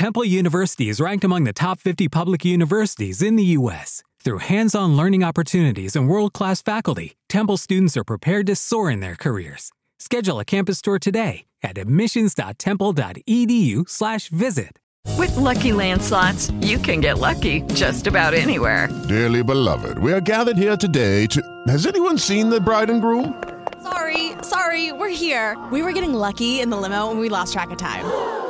[0.00, 4.02] Temple University is ranked among the top 50 public universities in the U.S.
[4.24, 8.90] Through hands on learning opportunities and world class faculty, Temple students are prepared to soar
[8.90, 9.72] in their careers.
[9.98, 14.78] Schedule a campus tour today at admissions.temple.edu/slash visit.
[15.18, 18.88] With lucky landslots, you can get lucky just about anywhere.
[19.06, 21.42] Dearly beloved, we are gathered here today to.
[21.68, 23.44] Has anyone seen the bride and groom?
[23.82, 25.62] Sorry, sorry, we're here.
[25.70, 28.49] We were getting lucky in the limo and we lost track of time.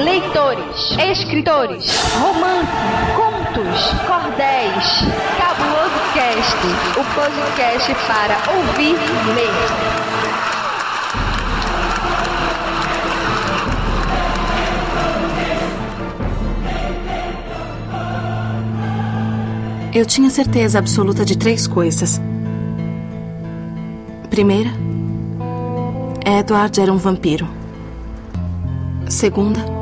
[0.00, 1.84] Leitores, escritores,
[2.18, 2.72] romance,
[3.16, 5.04] contos, cordéis,
[5.36, 6.56] Cabuloso Cast,
[6.98, 10.00] o podcast para ouvir e ler.
[19.92, 22.20] Eu tinha certeza absoluta de três coisas.
[24.30, 24.70] Primeira,
[26.24, 27.46] Edward era um vampiro.
[29.08, 29.79] Segunda,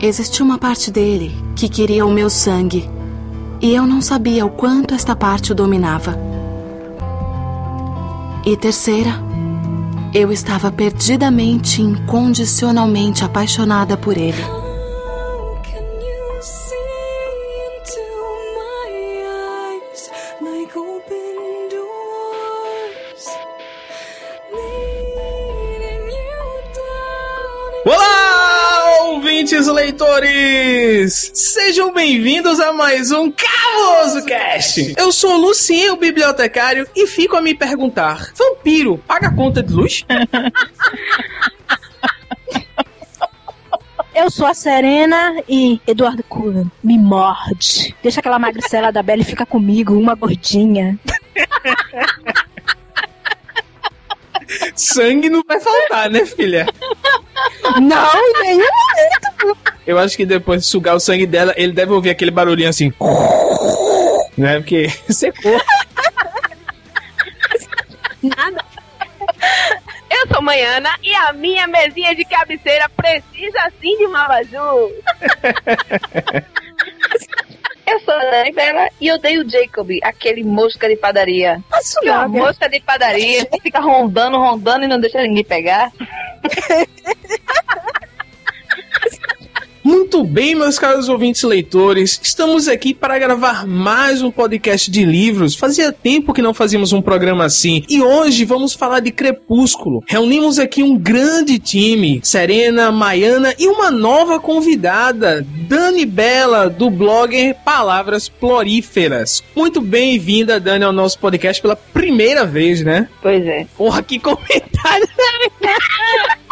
[0.00, 2.88] existia uma parte dele que queria o meu sangue
[3.60, 6.18] e eu não sabia o quanto esta parte o dominava.
[8.44, 9.12] E terceira,
[10.14, 14.59] eu estava perdidamente, incondicionalmente apaixonada por ele.
[30.00, 31.30] Leitores!
[31.34, 34.94] Sejam bem-vindos a mais um Cabuloso Cast!
[34.96, 39.62] Eu sou o Lucinho, o bibliotecário, e fico a me perguntar: vampiro paga a conta
[39.62, 40.06] de luz?
[44.14, 47.94] Eu sou a Serena e Eduardo Cullen me morde.
[48.02, 50.98] Deixa aquela magricela da Bela e fica comigo, uma gordinha.
[54.74, 56.66] Sangue não vai faltar, né, filha?
[57.80, 58.64] Não, nenhum.
[59.90, 62.92] Eu acho que depois de sugar o sangue dela, ele deve ouvir aquele barulhinho assim.
[64.38, 64.60] Né?
[64.60, 65.60] Porque secou.
[68.22, 68.64] Nada.
[70.08, 74.92] Eu sou Maiana e a minha mesinha de cabeceira precisa sim de uma abajur.
[77.86, 81.60] Eu sou a Dani Bela e odeio o Jacob, aquele mosca de padaria.
[81.82, 85.20] Isso Que é uma não, mosca de padaria que fica rondando, rondando e não deixa
[85.20, 85.90] ninguém pegar.
[89.90, 95.56] Muito bem, meus caros ouvintes leitores, estamos aqui para gravar mais um podcast de livros.
[95.56, 100.00] Fazia tempo que não fazíamos um programa assim e hoje vamos falar de Crepúsculo.
[100.06, 107.56] Reunimos aqui um grande time: Serena, Maiana e uma nova convidada, Dani Bela, do blogger
[107.64, 109.42] Palavras Floríferas.
[109.56, 113.08] Muito bem-vinda, Dani, ao nosso podcast pela primeira vez, né?
[113.20, 113.66] Pois é.
[113.76, 115.08] Porra, que comentário!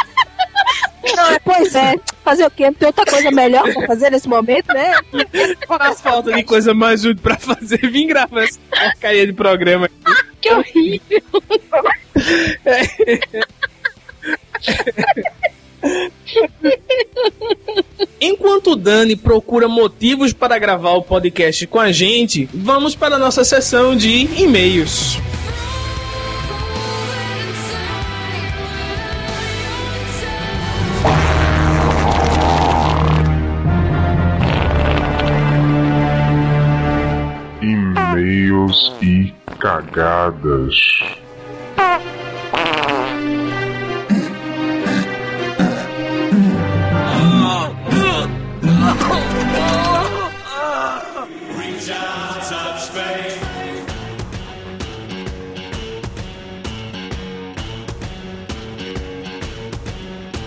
[1.16, 1.94] Não, é, pois é.
[2.24, 2.66] Fazer o quê?
[2.66, 4.92] Não tem outra coisa melhor pra fazer nesse momento, né?
[5.66, 7.78] Qual a falta de coisa mais útil pra fazer?
[7.90, 9.88] Vim gravar essa porcaria de programa.
[10.40, 11.22] Que horrível.
[18.20, 23.18] Enquanto o Dani procura motivos para gravar o podcast com a gente, vamos para a
[23.18, 25.18] nossa sessão de e-mails.
[38.28, 40.76] E-mails e cagadas.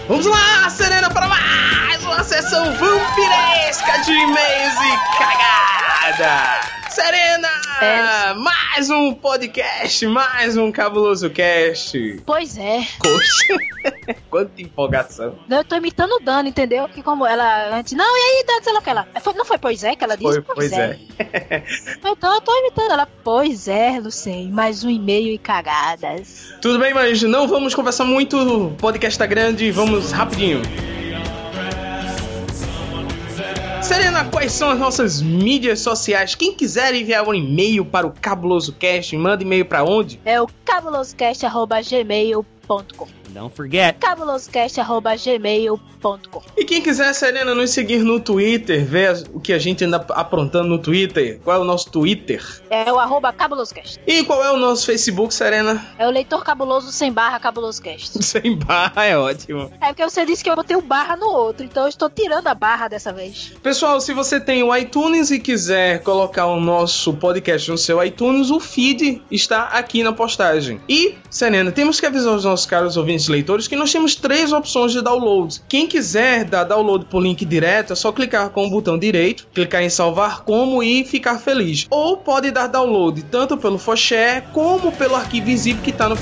[0.08, 6.72] Vamos lá, Serena, para mais uma sessão vampiresca de e-mails e cagada!
[6.92, 12.22] Serena, Ah, mais um podcast, mais um cabuloso cast.
[12.24, 12.86] Pois é.
[13.02, 13.58] Poxa,
[14.30, 15.36] quanta empolgação.
[15.50, 16.88] Eu tô imitando o Dani, entendeu?
[16.88, 17.94] Que como ela antes.
[17.94, 19.08] Não, e aí, Dani, sei lá o que ela.
[19.20, 20.44] Foi, não foi pois é que ela disse?
[20.44, 21.00] Foi, pois é.
[22.06, 23.08] Então eu tô imitando ela.
[23.24, 24.52] Pois é, Lucien.
[24.52, 26.54] Mais um e-mail e cagadas.
[26.62, 28.38] Tudo bem, mas não vamos conversar muito.
[28.38, 30.62] O podcast tá grande, vamos rapidinho.
[33.92, 36.34] Serena, quais são as nossas mídias sociais?
[36.34, 40.18] Quem quiser enviar um e-mail para o Cabuloso Cast, manda e-mail para onde?
[40.24, 43.98] É o cabulosocast.gmail.com Don't forget.
[44.00, 50.06] cabulosocast.gmail.com E quem quiser, Serena, nos seguir no Twitter, ver o que a gente anda
[50.10, 52.44] aprontando no Twitter, qual é o nosso Twitter?
[52.70, 54.00] É o arroba cabulosocast.
[54.06, 55.86] E qual é o nosso Facebook, Serena?
[55.98, 58.22] É o leitor cabuloso sem barra cabulosocast.
[58.32, 59.72] Sem barra, é ótimo.
[59.82, 62.48] É porque você disse que eu botei o barra no outro, então eu estou tirando
[62.48, 63.54] a barra dessa vez.
[63.62, 68.50] Pessoal, se você tem o iTunes e quiser colocar o nosso podcast no seu iTunes,
[68.50, 70.80] o feed está aqui na postagem.
[70.88, 74.92] E, Serena, temos que avisar os nossos caros ouvintes leitores que nós temos três opções
[74.92, 75.62] de download.
[75.68, 79.84] Quem quiser dar download por link direto, é só clicar com o botão direito, clicar
[79.84, 81.88] em salvar como e ficar feliz.
[81.90, 86.16] Ou pode dar download tanto pelo Foshare como pelo arquivo zip que está no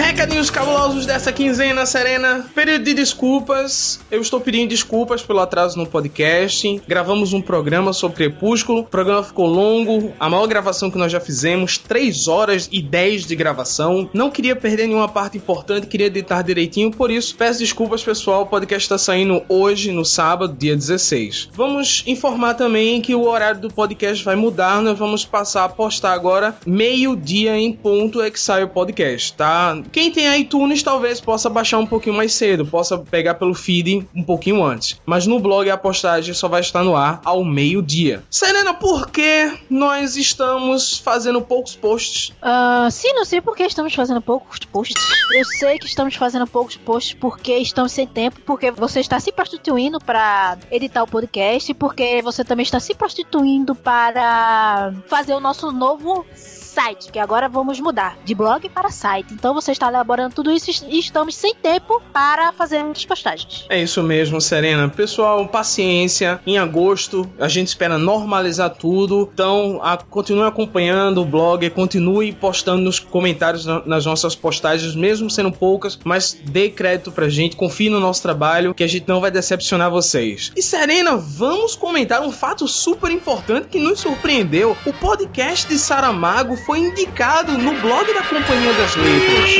[0.00, 2.46] Recadinhos cabulosos dessa quinzena, Serena.
[2.54, 4.00] Período de desculpas.
[4.10, 6.80] Eu estou pedindo desculpas pelo atraso no podcast.
[6.88, 8.80] Gravamos um programa sobre Crepúsculo.
[8.80, 10.10] O programa ficou longo.
[10.18, 11.76] A maior gravação que nós já fizemos.
[11.76, 14.08] 3 horas e 10 de gravação.
[14.14, 15.86] Não queria perder nenhuma parte importante.
[15.86, 16.90] Queria editar direitinho.
[16.90, 18.42] Por isso, peço desculpas, pessoal.
[18.42, 21.50] O podcast está saindo hoje, no sábado, dia 16.
[21.52, 24.80] Vamos informar também que o horário do podcast vai mudar.
[24.80, 29.76] Nós vamos passar a postar agora meio-dia em ponto é que sai o podcast, tá?
[29.92, 34.22] Quem tem iTunes talvez possa baixar um pouquinho mais cedo, possa pegar pelo feed um
[34.22, 35.00] pouquinho antes.
[35.04, 38.22] Mas no blog a postagem só vai estar no ar ao meio-dia.
[38.30, 42.32] Serena, por que nós estamos fazendo poucos posts?
[42.40, 45.02] Ah, sim, não sei por que estamos fazendo poucos posts.
[45.32, 49.32] Eu sei que estamos fazendo poucos posts porque estamos sem tempo, porque você está se
[49.32, 55.72] prostituindo para editar o podcast, porque você também está se prostituindo para fazer o nosso
[55.72, 56.24] novo
[56.70, 59.32] site, que agora vamos mudar de blog para site.
[59.34, 63.66] Então você está elaborando tudo isso e estamos sem tempo para fazermos postagens.
[63.68, 64.88] É isso mesmo, Serena.
[64.88, 66.40] Pessoal, paciência.
[66.46, 69.28] Em agosto a gente espera normalizar tudo.
[69.32, 75.28] Então, a, continue acompanhando o blog, continue postando nos comentários na- nas nossas postagens, mesmo
[75.30, 79.20] sendo poucas, mas dê crédito pra gente, confie no nosso trabalho, que a gente não
[79.20, 80.52] vai decepcionar vocês.
[80.56, 84.76] E Serena, vamos comentar um fato super importante que nos surpreendeu.
[84.86, 89.50] O podcast de Saramago foi indicado no blog da Companhia das Letras.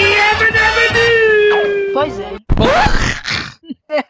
[1.92, 2.30] Pois é.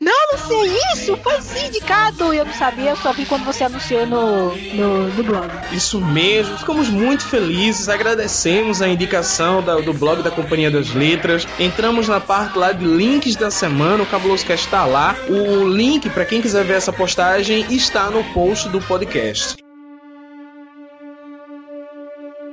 [0.00, 2.32] não, não sei isso, foi sim indicado.
[2.32, 5.46] Eu não sabia, eu só vi quando você anunciou no, no, no blog.
[5.72, 11.46] Isso mesmo, ficamos muito felizes, agradecemos a indicação da- do blog da Companhia das Letras.
[11.58, 15.14] Entramos na parte lá de links da semana, o Cabuloso Cast está lá.
[15.28, 19.56] O link para quem quiser ver essa postagem está no post do podcast.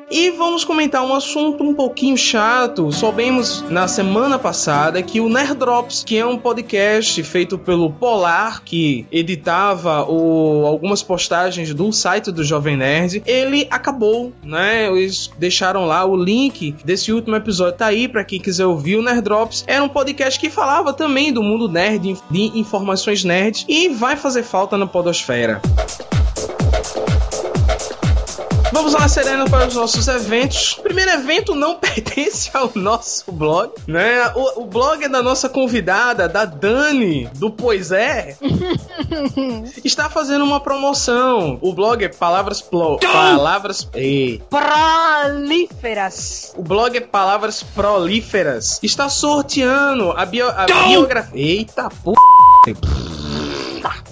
[0.09, 2.94] E vamos comentar um assunto um pouquinho chato.
[2.94, 8.63] Soubemos na semana passada que o Nerd Drops, que é um podcast feito pelo Polar,
[8.63, 14.88] que editava o- algumas postagens do site do Jovem Nerd, ele acabou, né?
[14.88, 17.77] Eles deixaram lá o link desse último episódio.
[17.77, 18.95] Tá aí pra quem quiser ouvir.
[18.95, 23.65] O Nerd Drops era um podcast que falava também do mundo nerd, de informações nerds,
[23.68, 25.62] e vai fazer falta na Podosfera.
[28.77, 30.77] Vamos lá, Serena, para os nossos eventos.
[30.77, 34.31] O primeiro evento não pertence ao nosso blog, né?
[34.35, 38.37] O, o blog é da nossa convidada, da Dani, do Pois É,
[39.83, 41.57] está fazendo uma promoção.
[41.59, 42.99] O blog é Palavras Plo...
[42.99, 43.90] Palavras...
[43.95, 44.44] Ei.
[44.47, 46.54] Prolíferas.
[46.56, 48.80] O blog é Palavras Prolíferas.
[48.83, 50.49] Está sorteando a, bio...
[50.49, 51.31] a biografia...
[51.33, 52.13] Eita, p...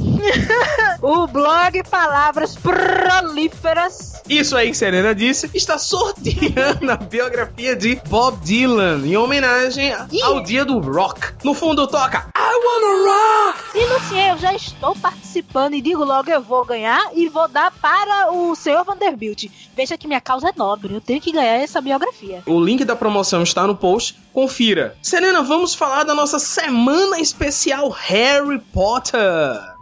[1.01, 4.21] o blog Palavras Prolíferas.
[4.27, 10.41] Isso aí que Serena disse, está sorteando a biografia de Bob Dylan em homenagem ao
[10.41, 11.33] dia do rock.
[11.43, 13.77] No fundo toca I wanna rock!
[13.77, 17.71] E Luciano, eu já estou participando e digo logo eu vou ganhar e vou dar
[17.71, 19.45] para o senhor Vanderbilt.
[19.75, 22.41] Veja que minha causa é nobre, eu tenho que ganhar essa biografia.
[22.45, 24.95] O link da promoção está no post, confira.
[25.01, 29.74] Serena, vamos falar da nossa semana especial Harry Potter.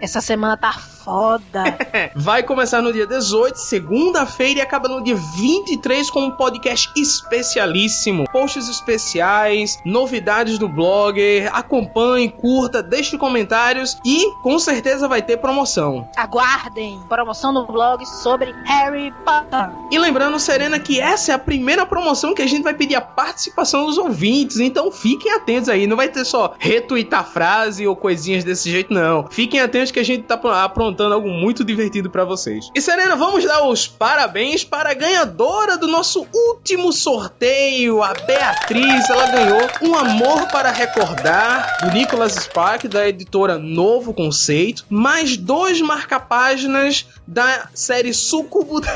[0.00, 0.72] Essa semana tá
[1.06, 1.78] foda.
[2.16, 8.24] Vai começar no dia 18, segunda-feira, e acaba no dia 23 com um podcast especialíssimo.
[8.32, 11.48] Posts especiais, novidades do blogger.
[11.54, 16.08] Acompanhe, curta, deixe comentários e com certeza vai ter promoção.
[16.16, 19.70] Aguardem promoção no blog sobre Harry Potter.
[19.92, 23.00] E lembrando, Serena, que essa é a primeira promoção que a gente vai pedir a
[23.00, 25.86] participação dos ouvintes, então fiquem atentos aí.
[25.86, 29.28] Não vai ter só retweetar frase ou coisinhas desse jeito, não.
[29.30, 30.34] Fiquem atentos que a gente tá
[30.64, 32.70] aprontando algo muito divertido para vocês.
[32.74, 39.08] E Serena, vamos dar os parabéns para a ganhadora do nosso último sorteio, a Beatriz.
[39.10, 45.80] Ela ganhou Um Amor para Recordar, do Nicholas Spark, da editora Novo Conceito, mais dois
[45.80, 48.80] marca-páginas da série Sucubo.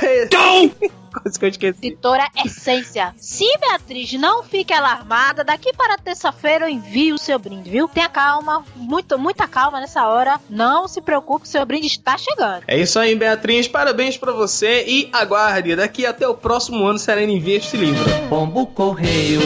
[1.23, 1.87] Coisa que eu esqueci.
[1.87, 3.15] Editora Essência.
[3.19, 7.89] Se Beatriz não fica alarmada, daqui para terça-feira eu envio o seu brinde, viu?
[7.89, 10.41] Tenha calma, muito, muita calma nessa hora.
[10.49, 12.63] Não se preocupe, seu brinde está chegando.
[12.67, 13.69] É isso aí, Beatriz.
[13.69, 15.77] Parabéns para você e aguarde.
[15.77, 18.05] Daqui até o próximo ano Serena envia este livro.
[18.29, 19.41] Pombo correio,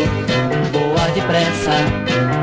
[0.95, 1.71] voa depressa.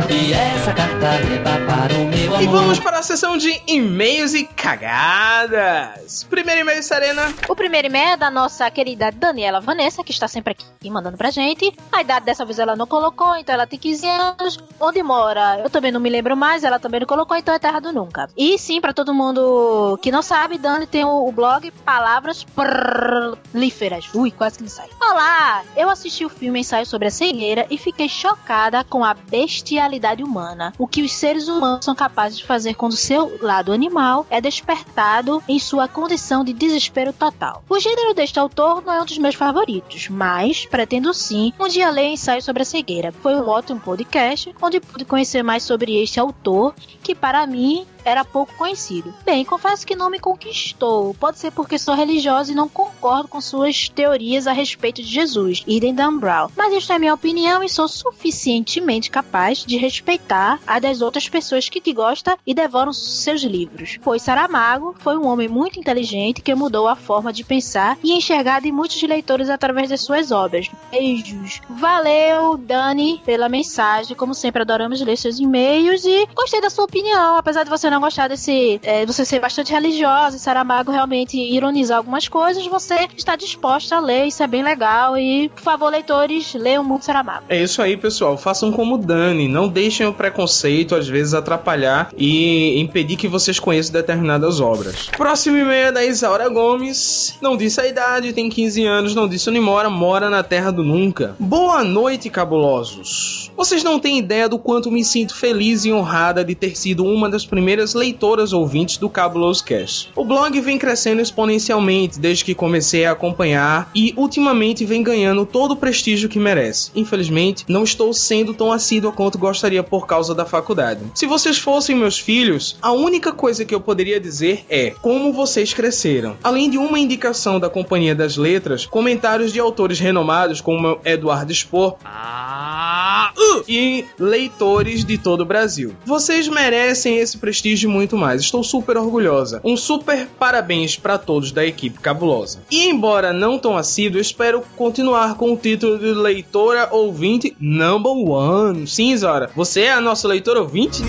[0.10, 2.42] E essa carta leva para o meu amor.
[2.42, 6.26] E vamos para a sessão de e-mails e cagadas.
[6.26, 7.34] Primeiro e-mail, Serena.
[7.48, 11.32] O primeiro e-mail é da nossa querida Daniela Vanessa, que está sempre aqui mandando pra
[11.32, 11.74] gente.
[11.92, 14.60] A idade dessa vez ela não colocou, então ela tem 15 anos.
[14.80, 15.62] Onde mora?
[15.64, 18.28] Eu também não me lembro mais, ela também não colocou, então é Terra do Nunca.
[18.36, 24.14] E sim, para todo mundo que não sabe, Dani tem o, o blog Palavras Prolíferas.
[24.14, 24.90] Ui, quase que não sai.
[25.00, 25.64] Olá!
[25.76, 28.41] Eu assisti o filme Ensaio sobre a Cegueira e fiquei chocada
[28.90, 30.74] com a bestialidade humana.
[30.78, 35.42] O que os seres humanos são capazes de fazer quando seu lado animal é despertado
[35.48, 37.64] em sua condição de desespero total.
[37.70, 41.90] O gênero deste autor não é um dos meus favoritos, mas pretendo sim um dia
[41.90, 43.12] ler ensaio sobre a cegueira.
[43.12, 48.26] Foi um ótimo podcast onde pude conhecer mais sobre este autor, que para mim era
[48.26, 49.14] pouco conhecido.
[49.24, 51.14] Bem, confesso que não me conquistou.
[51.16, 55.64] Pode ser porque sou religiosa e não concordo com suas teorias a respeito de Jesus,
[55.68, 56.50] Eden Brown.
[56.56, 61.70] Mas isso é minha opinião e sou suficientemente capaz de respeitar a das outras pessoas
[61.70, 64.00] que, que gostam e devoram seus livros.
[64.04, 68.62] Pois Saramago foi um homem muito inteligente que mudou a forma de pensar e enxergar
[68.62, 70.70] de muitos leitores através de suas obras.
[70.90, 71.62] Beijos.
[71.70, 74.16] Valeu, Dani, pela mensagem.
[74.16, 78.00] Como sempre, adoramos ler seus e-mails e gostei da sua opinião, apesar de você não
[78.00, 78.80] gostar desse.
[78.84, 84.00] É, você ser bastante religiosa e Saramago realmente ironizar algumas coisas, você está disposta a
[84.00, 85.18] ler, isso é bem legal.
[85.18, 87.46] E, por favor, leitores, leiam muito Saramago.
[87.50, 88.38] É isso aí, pessoal.
[88.38, 89.48] Façam como Dani.
[89.48, 95.10] Não deixem o preconceito, às vezes, atrapalhar e impedir que vocês conheçam determinadas obras.
[95.18, 97.36] Próximo e-mail é da Isaura Gomes.
[97.42, 100.84] Não disse a idade, tem 15 anos, não disse onde mora, mora na Terra do
[100.84, 101.36] Nunca.
[101.40, 103.52] Boa noite, cabulosos.
[103.58, 107.30] Vocês não têm ideia do quanto me sinto feliz e honrada de ter sido uma
[107.30, 110.10] das primeiras leitoras ouvintes do Cabuloso Cast.
[110.16, 115.72] O blog vem crescendo exponencialmente desde que comecei a acompanhar e ultimamente vem ganhando todo
[115.72, 116.92] o prestígio que merece.
[116.96, 121.02] Infelizmente, não estou sendo tão assídua quanto gostaria por causa da faculdade.
[121.14, 125.74] Se vocês fossem meus filhos, a única coisa que eu poderia dizer é como vocês
[125.74, 126.36] cresceram.
[126.44, 131.96] Além de uma indicação da Companhia das Letras, comentários de autores renomados como Eduardo Spohr
[132.06, 135.96] ah, uh, e leitores de todo o Brasil.
[136.06, 138.42] Vocês merecem esse prestígio e muito mais.
[138.42, 139.62] Estou super orgulhosa.
[139.64, 142.60] Um super parabéns para todos da equipe cabulosa.
[142.70, 148.88] E embora não tão assíduo, espero continuar com o título de leitora ouvinte number one.
[148.88, 151.02] Sim, Zora, você é a nossa leitora ouvinte?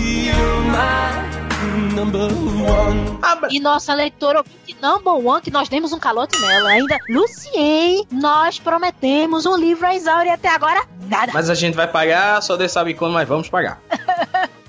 [3.49, 6.97] E nossa leitora ouvinte number one, que nós demos um calote nela ainda.
[7.09, 11.31] Lucien, nós prometemos um livro a Isaura e até agora nada.
[11.33, 13.81] Mas a gente vai pagar, só Deus sabe quando, mas vamos pagar.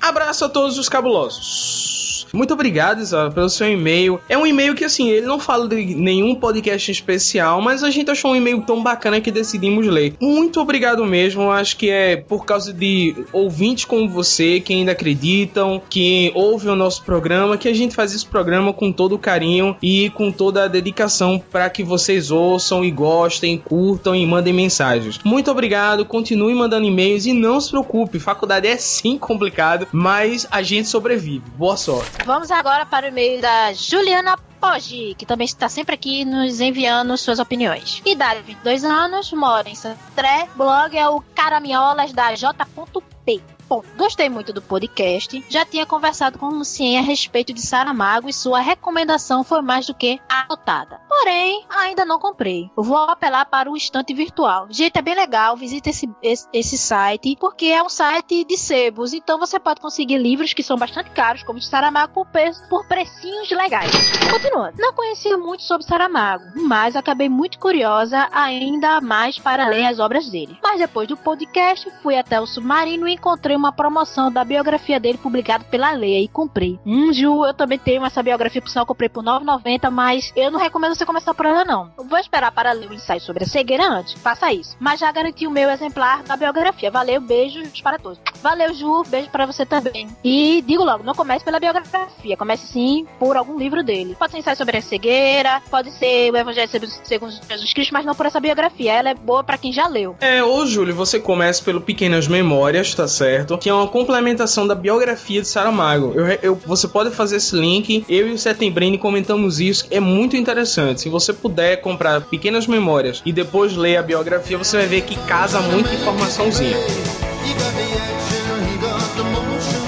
[0.00, 2.00] Abraço a todos os cabulosos.
[2.32, 4.20] Muito obrigado, Isabel, pelo seu e-mail.
[4.28, 8.10] É um e-mail que, assim, ele não fala de nenhum podcast especial, mas a gente
[8.10, 10.14] achou um e-mail tão bacana que decidimos ler.
[10.20, 11.50] Muito obrigado mesmo.
[11.50, 16.76] Acho que é por causa de ouvintes como você, que ainda acreditam, que ouvem o
[16.76, 20.64] nosso programa, que a gente faz esse programa com todo o carinho e com toda
[20.64, 25.18] a dedicação para que vocês ouçam e gostem, curtam e mandem mensagens.
[25.24, 30.62] Muito obrigado, continue mandando e-mails e não se preocupe, faculdade é sim complicado, mas a
[30.62, 31.48] gente sobrevive.
[31.56, 32.10] Boa sorte.
[32.24, 37.16] Vamos agora para o e-mail da Juliana Poggi, que também está sempre aqui nos enviando
[37.16, 38.02] suas opiniões.
[38.04, 43.59] Idade 22 anos, mora em Santré, blog é o Caramiolas da J.P.
[43.70, 45.44] Bom, gostei muito do podcast.
[45.48, 49.86] Já tinha conversado com o Lucien a respeito de Saramago e sua recomendação foi mais
[49.86, 51.00] do que anotada.
[51.08, 52.68] Porém, ainda não comprei.
[52.74, 54.66] Vou apelar para o estante virtual.
[54.70, 55.56] Gente, é bem legal.
[55.56, 59.12] Visita esse, esse, esse site, porque é um site de sebos.
[59.12, 62.26] Então você pode conseguir livros que são bastante caros, como de Saramago, por,
[62.68, 63.92] por precinhos legais.
[64.32, 64.78] Continuando.
[64.78, 70.28] Não conhecia muito sobre Saramago, mas acabei muito curiosa ainda mais para ler as obras
[70.28, 70.58] dele.
[70.60, 75.18] Mas depois do podcast, fui até o Submarino e encontrei uma promoção da biografia dele
[75.18, 76.78] publicada pela Leia e comprei.
[76.84, 80.58] Hum, Ju, eu também tenho essa biografia, por sinal, comprei por 9,90, mas eu não
[80.58, 81.92] recomendo você começar por ela, não.
[81.96, 84.76] Vou esperar para ler o ensaio sobre a cegueira antes, faça isso.
[84.80, 86.90] Mas já garanti o meu exemplar da biografia.
[86.90, 88.18] Valeu, beijos para todos.
[88.42, 90.08] Valeu, Ju, beijo para você também.
[90.24, 94.16] E digo logo, não comece pela biografia, comece sim por algum livro dele.
[94.18, 96.70] Pode ser ensaio sobre a cegueira, pode ser o Evangelho
[97.04, 98.92] segundo Jesus Cristo, mas não por essa biografia.
[98.92, 100.16] Ela é boa para quem já leu.
[100.20, 103.49] É, ô Júlio, você começa pelo Pequenas Memórias, tá certo?
[103.58, 106.12] Que é uma complementação da biografia de Saramago.
[106.14, 110.36] Eu, eu, você pode fazer esse link, eu e o Setembrini comentamos isso, é muito
[110.36, 111.02] interessante.
[111.02, 115.16] Se você puder comprar Pequenas Memórias e depois ler a biografia, você vai ver que
[115.26, 116.76] casa muita informaçãozinha.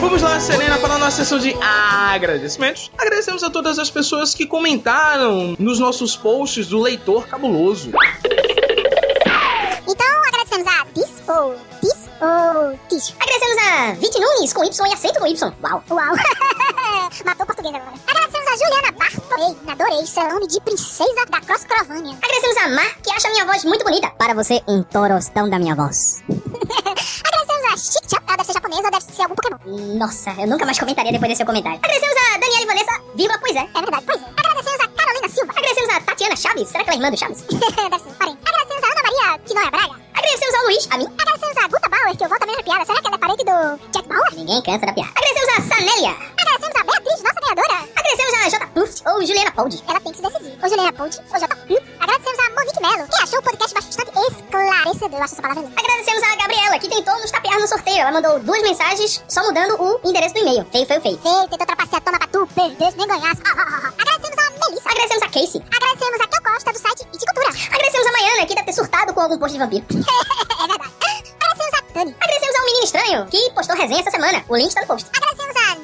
[0.00, 2.90] Vamos lá, Serena, para a nossa sessão de agradecimentos.
[2.98, 7.92] Agradecemos a todas as pessoas que comentaram nos nossos posts do Leitor Cabuloso.
[9.88, 11.54] Então, agradecemos a Dispo,
[12.88, 13.14] Tish.
[13.18, 15.52] Agradecemos a Vit Nunes com Y e acento com Y.
[15.62, 15.82] Uau.
[15.90, 16.14] Uau.
[17.26, 17.92] Matou o português agora.
[18.06, 19.56] Agradecemos a Juliana Bartolei.
[19.66, 22.16] Adorei, seu nome de princesa da Cross Crovânia.
[22.22, 24.08] Agradecemos a Mar, que acha minha voz muito bonita.
[24.10, 26.22] Para você, um torostão da minha voz.
[26.30, 28.22] Agradecemos a Chic Chap.
[28.24, 29.98] Ela deve ser japonesa ou deve ser algum Pokémon.
[29.98, 31.78] Nossa, eu nunca mais comentaria depois desse seu comentário.
[31.78, 33.60] Agradecemos a Daniela e Vanessa, vírgula, pois é.
[33.60, 34.26] É verdade, pois é.
[34.36, 35.52] Agradecemos a Carolina Silva.
[35.56, 36.68] Agradecemos a Tatiana Chaves.
[36.68, 37.42] Será que ela é irmã do Chaves?
[37.50, 38.14] deve ser.
[38.20, 40.11] Agradecemos a Ana Maria Quinoia Braga.
[40.22, 41.08] Agradecemos ao Luiz, a mim.
[41.18, 42.84] Agradecemos a Guta Bauer, que eu volto a mesma piada.
[42.84, 44.34] Será que ela é parente do Jack Bauer?
[44.36, 45.10] Ninguém cansa da piada.
[45.10, 46.14] Agradecemos a Sanélia.
[46.38, 47.78] Agradecemos a Beatriz, nossa ganhadora.
[47.90, 48.66] Agradecemos a J.
[48.68, 49.84] Pluft ou Juliana Pold.
[49.88, 50.58] Ela tem que se decidir.
[50.62, 51.56] Ou Juliana Pold ou J.
[51.66, 51.82] Pluft.
[51.98, 55.18] Agradecemos a Monique Melo, que achou o podcast bastante esclarecedor.
[55.18, 55.74] Eu acho essa palavra linda.
[55.82, 57.98] Agradecemos a Gabriela, que tentou nos tapear no sorteio.
[57.98, 60.64] Ela mandou duas mensagens, só mudando o endereço do e-mail.
[60.70, 61.18] Feio, feio, feio.
[61.18, 63.42] Feio, tentou trapacear, toma pra tu, perdesse, nem ganhasse.
[63.44, 63.92] Ah, ah, ah.
[63.98, 64.88] Agradecemos a Melissa.
[64.88, 65.62] Agradecemos a Casey.
[65.66, 67.48] Agradecemos a Kel Costa, do site It Cultura.
[67.74, 69.84] Agradecemos a Maiana, que deve ter surtado com algum post de vampiro.
[70.62, 70.92] É verdade.
[71.40, 72.16] Agradecemos a Dani.
[72.20, 74.44] Agradecemos ao Menino Estranho, que postou resenha essa semana.
[74.48, 75.08] O link tá no post.
[75.14, 75.76] Agradecemos a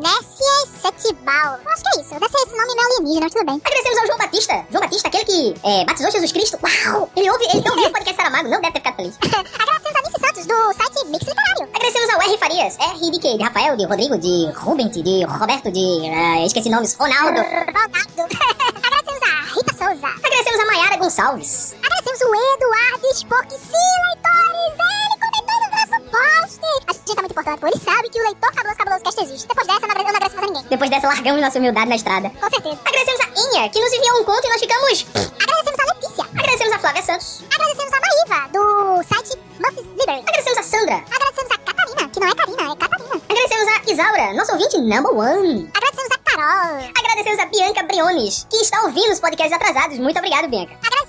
[0.00, 1.58] Nessie Setibal.
[1.66, 2.10] Acho que é isso.
[2.14, 3.60] Deve ser esse nome meio alienígena, mas tudo bem.
[3.62, 4.66] Agradecemos ao João Batista.
[4.70, 6.58] João Batista, aquele que é, batizou Jesus Cristo.
[6.62, 7.10] Uau!
[7.14, 9.14] Ele ouve, ele não viu o podcast Saramago, não deve ter ficado feliz.
[9.20, 11.68] Agradecemos a Nice Santos, do site Mix Literário.
[11.74, 12.38] Agradecemos ao R.
[12.38, 12.78] Farias.
[12.78, 13.36] R de quê?
[13.36, 15.80] De Rafael, de Rodrigo, de Rubens, de Roberto, de...
[15.80, 16.94] Uh, esqueci nomes.
[16.94, 17.40] Ronaldo.
[17.40, 18.36] Ronaldo.
[18.82, 20.06] Agradecemos a Rita Souza.
[20.06, 21.74] Agradecemos a Mayara Gonçalves.
[22.00, 23.50] Agradecemos o Eduardo Spock.
[23.50, 24.72] Sim, leitores!
[25.04, 26.60] Ele comentou no nosso post.
[26.88, 29.48] A gente tá muito importante, ele sabe que o leitor cabuloso cabuloso cast existe.
[29.48, 30.70] Depois dessa, eu não agradeço mais a ninguém.
[30.70, 32.30] Depois dessa, largamos nossa humildade na estrada.
[32.30, 32.78] Com certeza.
[32.80, 35.06] Agradecemos a Inha, que nos enviou um conto e nós ficamos...
[35.12, 36.24] Agradecemos a Letícia.
[36.24, 37.44] Agradecemos a Flávia Santos.
[37.52, 40.24] Agradecemos a Maíva, do site Muffs Liberty.
[40.24, 41.04] Agradecemos a Sandra.
[41.04, 43.20] Agradecemos a Catarina, que não é Karina, é Catarina.
[43.28, 45.70] Agradecemos a Isaura, nosso ouvinte number one.
[45.74, 46.80] Agradecemos a Carol.
[46.96, 49.98] Agradecemos a Bianca Briones, que está ouvindo os podcasts atrasados.
[49.98, 50.72] Muito obrigado, Bianca.
[50.72, 50.99] Agradecemos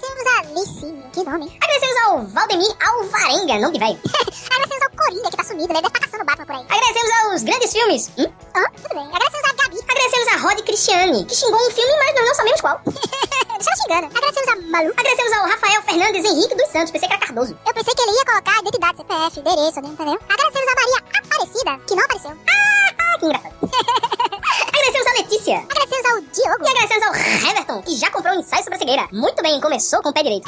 [0.52, 1.48] que nome.
[1.62, 4.00] Agradecemos ao Valdemir Alvarenga, nome de velho.
[4.52, 6.66] Agradecemos ao Coringa, que tá sumido, ele deve estar tá caçando Batman por aí.
[6.70, 8.12] Agradecemos aos grandes filmes.
[8.18, 8.28] Hum?
[8.54, 9.08] Ah, tudo bem.
[9.08, 9.80] Agradecemos a Gabi.
[9.82, 12.82] Agradecemos a Rod Cristiane, que xingou um filme, mas nós não sabemos qual.
[12.86, 14.18] Deixa ela xingando.
[14.18, 14.92] Agradecemos a Malu.
[14.92, 16.92] Agradecemos ao Rafael Fernandes Henrique dos Santos.
[16.92, 17.58] Pensei que era Cardoso.
[17.66, 20.20] Eu pensei que ele ia colocar identidade, CPF, endereço, entendeu?
[20.28, 22.32] Agradecemos a Maria Aparecida, que não apareceu.
[22.32, 23.56] Ah, ah que engraçado.
[24.68, 25.58] agradecemos a Letícia.
[25.58, 26.64] Agradecemos ao Diogo.
[26.64, 27.16] E agradecemos ao
[27.50, 29.10] Everton, que já comprou um ensaio sobre a cegueira.
[29.12, 30.48] Muito bem, começou com o pé direito.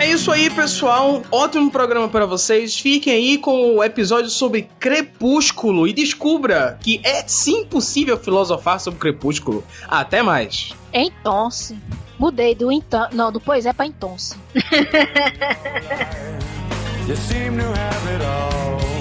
[0.00, 1.22] É isso aí, pessoal.
[1.30, 2.76] Ótimo programa para vocês.
[2.76, 8.98] Fiquem aí com o episódio sobre Crepúsculo e descubra que é sim possível filosofar sobre
[8.98, 9.62] Crepúsculo.
[9.86, 10.74] Até mais.
[10.92, 11.48] Então,
[12.18, 14.16] mudei do então, não, do pois é para então.
[17.06, 18.95] you seem to have it all.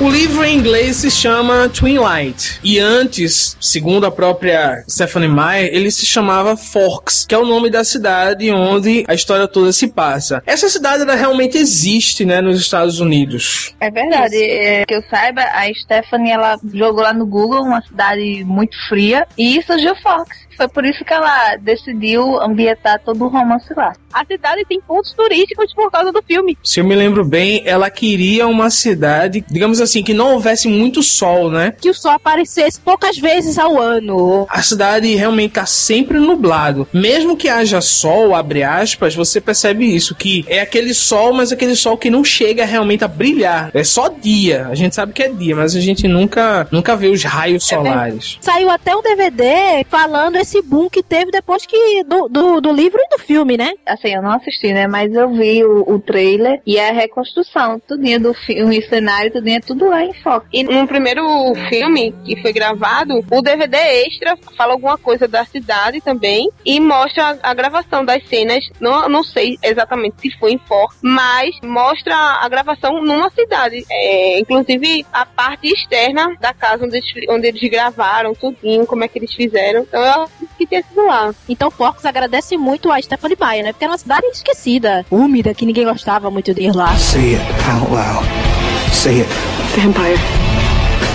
[0.00, 2.60] O livro em inglês se chama Twilight.
[2.62, 7.68] E antes, segundo a própria Stephanie Meyer, ele se chamava Forks, que é o nome
[7.68, 10.40] da cidade onde a história toda se passa.
[10.46, 13.74] Essa cidade ela realmente existe, né, nos Estados Unidos.
[13.80, 14.36] É verdade.
[14.36, 19.26] É, que eu saiba, a Stephanie ela jogou lá no Google uma cidade muito fria
[19.36, 20.46] e surgiu Forks.
[20.58, 23.92] Foi por isso que ela decidiu ambientar todo o romance lá.
[24.12, 26.58] A cidade tem pontos turísticos por causa do filme.
[26.64, 30.68] Se eu me lembro bem, ela queria uma cidade, digamos assim, assim, que não houvesse
[30.68, 31.74] muito sol, né?
[31.80, 34.46] Que o sol aparecesse poucas vezes ao ano.
[34.48, 36.86] A cidade realmente tá sempre nublado.
[36.92, 41.74] Mesmo que haja sol, abre aspas, você percebe isso, que é aquele sol, mas aquele
[41.74, 43.70] sol que não chega realmente a brilhar.
[43.74, 44.68] É só dia.
[44.68, 48.38] A gente sabe que é dia, mas a gente nunca, nunca vê os raios solares.
[48.40, 52.72] É, saiu até um DVD falando esse boom que teve depois que do, do, do,
[52.72, 53.72] livro e do filme, né?
[53.86, 54.86] Assim, eu não assisti, né?
[54.86, 59.56] Mas eu vi o, o trailer e a reconstrução, tudinho do filme, o cenário, tudinho
[59.56, 60.46] é tudo lá em foco.
[60.52, 61.22] E no primeiro
[61.68, 67.38] filme que foi gravado, o DVD extra fala alguma coisa da cidade também e mostra
[67.42, 68.68] a, a gravação das cenas.
[68.80, 73.84] Não, não sei exatamente se foi em foco, mas mostra a gravação numa cidade.
[73.90, 79.08] É, inclusive a parte externa da casa onde eles, onde eles gravaram, tudinho, como é
[79.08, 79.80] que eles fizeram.
[79.80, 81.34] Então eu acredito que tenha sido lá.
[81.48, 83.72] Então Forks agradece muito a Stephanie Meyer, né?
[83.72, 86.94] Porque era uma cidade esquecida, úmida, que ninguém gostava muito de ir lá.
[86.96, 88.47] Say it out loud.
[88.92, 89.28] Say it.
[89.76, 90.16] Vampire.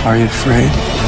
[0.06, 1.03] Are you afraid?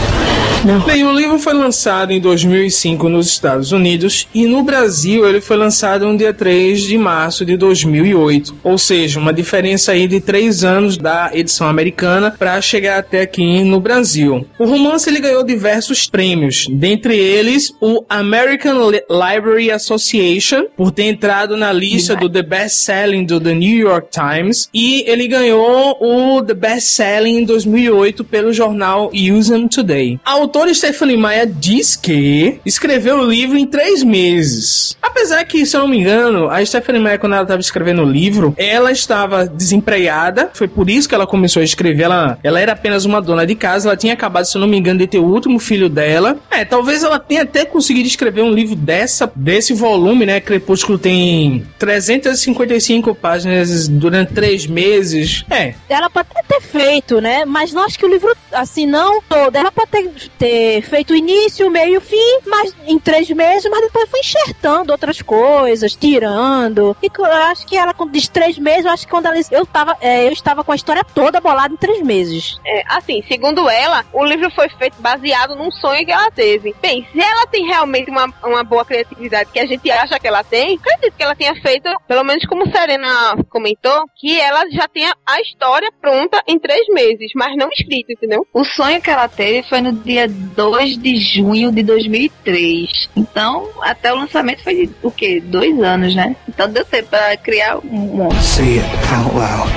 [0.66, 0.80] Não.
[0.80, 5.56] Bem, o livro foi lançado em 2005 nos Estados Unidos e no Brasil ele foi
[5.56, 8.52] lançado no dia 3 de março de 2008.
[8.64, 13.62] Ou seja, uma diferença aí de três anos da edição americana para chegar até aqui
[13.62, 14.44] no Brasil.
[14.58, 21.56] O romance ele ganhou diversos prêmios, dentre eles o American Library Association por ter entrado
[21.56, 26.42] na lista do The Best Selling do The New York Times e ele ganhou o
[26.42, 30.18] The Best Selling em 2008 pelo jornal Us'em Today.
[30.56, 34.96] Autora Stephanie Meyer diz que escreveu o livro em três meses.
[35.02, 38.10] Apesar que, se eu não me engano, a Stephanie Meyer, quando ela estava escrevendo o
[38.10, 40.50] livro, ela estava desempregada.
[40.54, 42.04] Foi por isso que ela começou a escrever.
[42.04, 43.90] Ela, ela era apenas uma dona de casa.
[43.90, 46.38] Ela tinha acabado, se eu não me engano, de ter o último filho dela.
[46.50, 50.40] É, talvez ela tenha até conseguido escrever um livro dessa, desse volume, né?
[50.40, 55.44] Crepúsculo tem 355 páginas durante três meses.
[55.50, 55.74] É.
[55.86, 57.44] Ela pode ter feito, né?
[57.44, 59.54] Mas não acho que o livro, assim, não todo.
[59.54, 60.06] Ela pode ter
[60.38, 64.08] ter feito o início, o meio e o fim, mas em três meses, mas depois
[64.10, 66.96] foi enxertando outras coisas, tirando.
[67.02, 69.66] E eu acho que ela, quando diz três meses, eu acho que quando ela, eu,
[69.66, 72.58] tava, é, eu estava com a história toda bolada em três meses.
[72.64, 76.74] É, assim, segundo ela, o livro foi feito baseado num sonho que ela teve.
[76.80, 80.44] Bem, se ela tem realmente uma, uma boa criatividade que a gente acha que ela
[80.44, 85.14] tem, acredito que ela tenha feito, pelo menos como Serena comentou, que ela já tenha
[85.26, 88.46] a história pronta em três meses, mas não escrito, entendeu?
[88.52, 93.08] O sonho que ela teve foi no dia 2 de junho de 2003.
[93.16, 95.42] Então, até o lançamento foi de, o quê?
[95.44, 96.36] Dois anos, né?
[96.48, 98.42] Então deu tempo pra criar um monstro.
[98.42, 99.70] Say it out loud.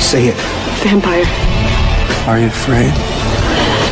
[0.00, 0.38] Say it.
[0.84, 1.26] Vampire.
[2.26, 3.19] Are you afraid?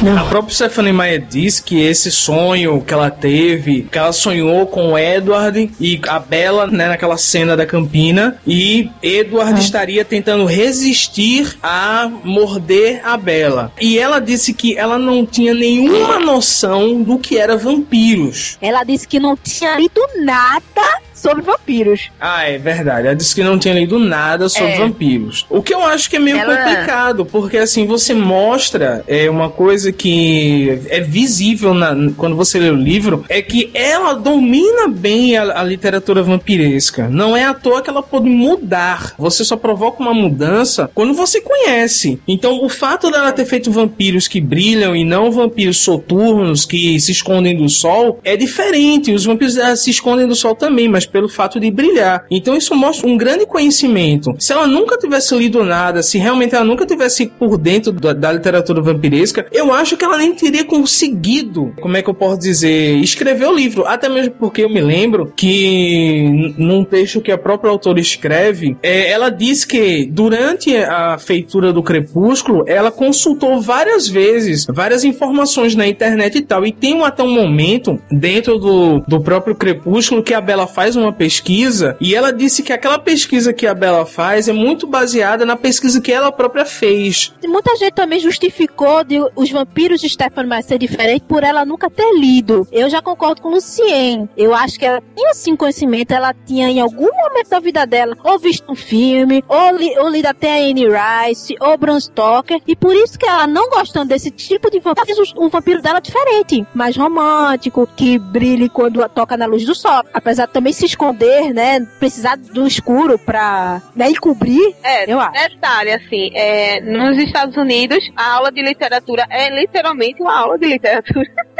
[0.02, 0.16] Não.
[0.16, 4.92] A própria Stephanie Meyer diz que esse sonho que ela teve, que ela sonhou com
[4.92, 9.58] o Edward e a Bella, né, naquela cena da Campina, e Edward ah.
[9.58, 13.72] estaria tentando resistir a morder a Bella.
[13.80, 18.56] E ela disse que ela não tinha nenhuma noção do que era vampiros.
[18.60, 22.10] Ela disse que não tinha lido nada sobre vampiros.
[22.20, 23.06] Ah, é verdade.
[23.08, 24.78] Ela disse que não tinha lido nada sobre é.
[24.78, 25.44] vampiros.
[25.50, 26.56] O que eu acho que é meio Ela...
[26.56, 32.70] complicado, porque assim, você mostra é, uma coisa que é visível na, quando você lê
[32.70, 37.08] o livro, é que ela domina bem a, a literatura vampiresca.
[37.08, 39.14] Não é à toa que ela pode mudar.
[39.18, 42.20] Você só provoca uma mudança quando você conhece.
[42.28, 47.10] Então, o fato dela ter feito vampiros que brilham e não vampiros soturnos que se
[47.10, 49.12] escondem do sol é diferente.
[49.12, 52.24] Os vampiros se escondem do sol também, mas pelo fato de brilhar.
[52.30, 54.34] Então isso mostra um grande conhecimento.
[54.38, 58.32] Se ela nunca tivesse lido nada, se realmente ela nunca tivesse por dentro da, da
[58.32, 62.96] literatura vampiresca, eu acho que ela nem teria conseguido, como é que eu posso dizer,
[62.98, 63.86] escrever o livro.
[63.86, 69.10] Até mesmo porque eu me lembro que num texto que a própria autora escreve, é,
[69.10, 75.86] ela diz que durante a feitura do Crepúsculo, ela consultou várias vezes várias informações na
[75.86, 76.66] internet e tal.
[76.66, 81.12] E tem até um momento dentro do, do próprio Crepúsculo que a Bela faz uma
[81.12, 85.56] pesquisa e ela disse que aquela pesquisa que a Bela faz é muito baseada na
[85.56, 87.32] pesquisa que ela própria fez.
[87.44, 91.90] Muita gente também justificou de os vampiros de Stephanie Meyer ser diferente por ela nunca
[91.90, 92.66] ter lido.
[92.70, 94.28] Eu já concordo com Lucien.
[94.36, 98.16] Eu acho que ela tinha sim conhecimento, ela tinha em algum momento da vida dela
[98.24, 102.60] ou visto um filme, ou, li, ou lido até a Anne Rice, ou Bram Stoker,
[102.66, 106.00] e por isso que ela não gostando desse tipo de vampiro, fez o vampiro dela
[106.00, 110.02] diferente, mais romântico, que brilhe quando toca na luz do sol.
[110.12, 111.80] Apesar de também se esconder, né?
[111.98, 114.74] Precisar do escuro pra né, encobrir.
[114.82, 115.32] É, eu acho.
[115.32, 120.66] detalhe, assim, é, nos Estados Unidos, a aula de literatura é literalmente uma aula de
[120.66, 121.28] literatura.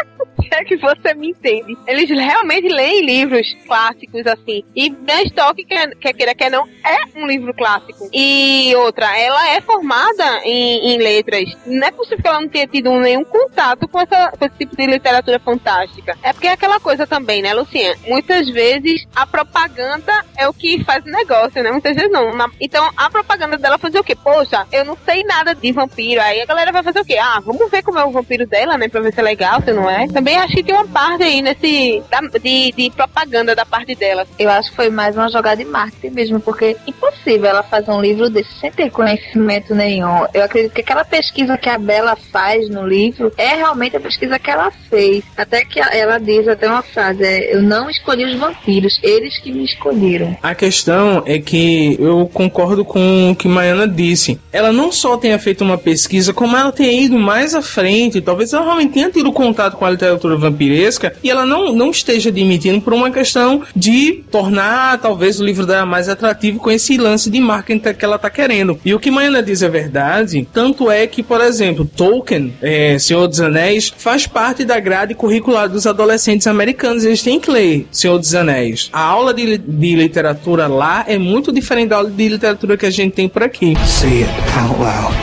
[0.53, 1.77] é que você me entende.
[1.87, 4.63] Eles realmente leem livros clássicos assim.
[4.75, 8.09] E Ben Stoker, quer, quer queira, quer não, é um livro clássico.
[8.13, 11.45] E outra, ela é formada em, em letras.
[11.67, 14.77] Não é possível que ela não tenha tido nenhum contato com, essa, com esse tipo
[14.77, 16.17] de literatura fantástica.
[16.23, 17.97] É porque é aquela coisa também, né, Luciana?
[18.07, 21.71] Muitas vezes a propaganda é o que faz o negócio, né?
[21.71, 22.35] Muitas vezes não.
[22.35, 24.15] Na- então a propaganda dela fazia o quê?
[24.17, 26.21] Poxa, eu não sei nada de vampiro.
[26.21, 27.17] Aí a galera vai fazer o quê?
[27.19, 28.89] Ah, vamos ver como é o vampiro dela, né?
[28.89, 30.07] Pra ver se é legal, se não é.
[30.09, 32.03] Também acho que tem uma parte aí nesse.
[32.11, 34.27] da- de, de propaganda da parte dela.
[34.39, 37.91] Eu acho que foi mais uma jogada de marketing mesmo, porque é impossível ela fazer
[37.91, 40.27] um livro desse sem ter conhecimento nenhum.
[40.35, 44.39] Eu acredito que aquela pesquisa que a Bela faz no livro é realmente a pesquisa
[44.39, 45.23] que ela fez.
[45.37, 49.51] Até que ela diz até uma frase: é, Eu não escolhi os vampiros, eles que
[49.53, 50.37] me escolheram.
[50.43, 54.39] A questão é que eu concordo com o que Maiana disse.
[54.53, 58.21] Ela não só tenha feito uma pesquisa, como ela tenha ido mais à frente.
[58.21, 62.31] Talvez ela realmente tenha tido contato com a literatura vampiresca e ela não, não esteja
[62.31, 67.31] admitindo por uma questão de tornar talvez o livro dela mais atrativo com esse lance
[67.31, 68.79] de marketing que ela tá querendo.
[68.85, 73.27] E o que Maiana diz é verdade, tanto é que, por exemplo, Tolkien, é, Senhor
[73.27, 77.05] dos Anéis, faz parte da grade curricular dos adolescentes americanos.
[77.05, 78.89] Eles têm que ler Senhor dos Anéis.
[78.93, 82.91] A aula de, de literatura lá é muito diferente da aula de literatura que a
[82.91, 83.75] gente tem por aqui.
[83.87, 85.15] Say it out loud.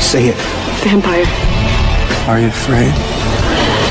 [0.00, 0.38] Say it.
[0.84, 1.26] Vampire.
[2.28, 3.37] Are you afraid?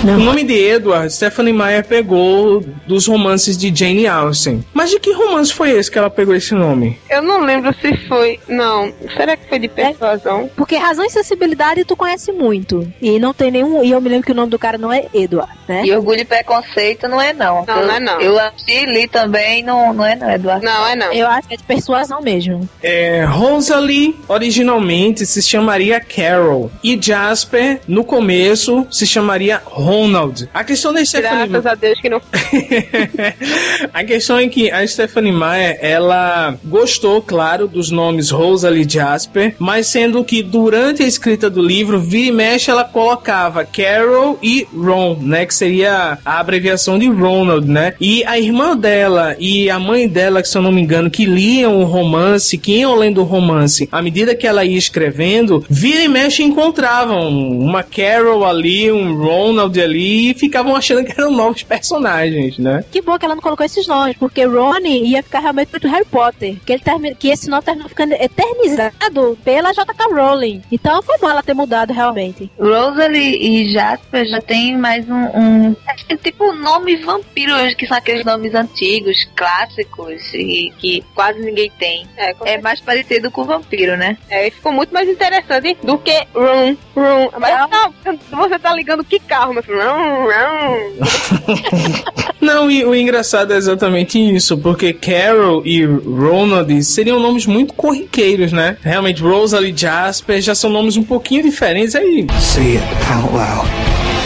[0.04, 4.64] O nome de Edward, Stephanie Meyer pegou dos romances de Jane Austen.
[4.74, 6.98] Mas de que romance foi esse que ela pegou esse nome?
[7.10, 8.40] Eu não lembro se foi.
[8.48, 8.94] Não.
[9.16, 10.50] Será que foi de persuasão?
[10.56, 12.88] Porque razão e sensibilidade tu conhece muito.
[13.02, 13.84] E não tem nenhum.
[13.84, 15.84] E eu me lembro que o nome do cara não é Edward, né?
[15.84, 17.66] E orgulho e preconceito não é não.
[17.66, 18.22] Não, eu, não é não.
[18.22, 20.66] Eu e li também, não, não é não, Eduardo.
[20.66, 21.12] Não, é não.
[21.12, 22.68] Eu acho que é de persuasão mesmo.
[22.82, 30.50] É, Rosalie originalmente se chamaria Carol e Jasper no começo se chamaria Ronald.
[30.54, 32.22] A questão da Stephanie Graças a Deus que não.
[33.94, 39.56] A questão é que a Stephanie Meyer, ela gostou, claro, dos nomes Rosalie e Jasper,
[39.58, 44.68] mas sendo que durante a escrita do livro, vira e mexe, ela colocava Carol e
[44.76, 47.94] Ron, né, que seria a abreviação de Ronald, né?
[48.00, 51.26] E a irmã dela e a mãe dela, que se eu não me engano, que
[51.26, 56.04] liam o romance, que iam lendo o romance, à medida que ela ia escrevendo, vira
[56.04, 61.64] e mexe encontravam uma Carol ali, um Ronald ali, e ficavam achando que eram novos
[61.64, 62.84] personagens, né?
[62.92, 66.06] Que bom que ela não colocou esses nomes, porque Ronnie ia ficar realmente muito Harry
[66.06, 66.56] Potter.
[66.66, 70.06] Que, ele termi- que esse nome terminou ficando eternizado pela J.K.
[70.14, 70.62] Rowling.
[70.72, 72.50] Então foi bom ela ter mudado realmente.
[72.60, 75.76] Rosalie e Jasper já tem mais um, um
[76.10, 82.08] é tipo nome vampiro, que são aqueles nomes antigos, clássicos e que quase ninguém tem.
[82.18, 84.18] É, É mais parecido com vampiro, né?
[84.30, 87.30] É, e ficou muito mais interessante do que Rum, Rum.
[87.40, 87.92] Mas tá,
[88.32, 90.28] você tá ligando que carro, meu Rum,
[91.48, 92.04] Rum.
[92.40, 98.52] Não, e o engraçado é exatamente isso, porque Carol e Ronald seriam nomes muito corriqueiros,
[98.52, 98.78] né?
[98.82, 102.26] Realmente, Rosalie e Jasper já são nomes um pouquinho diferentes aí.
[102.40, 103.68] Say it out loud.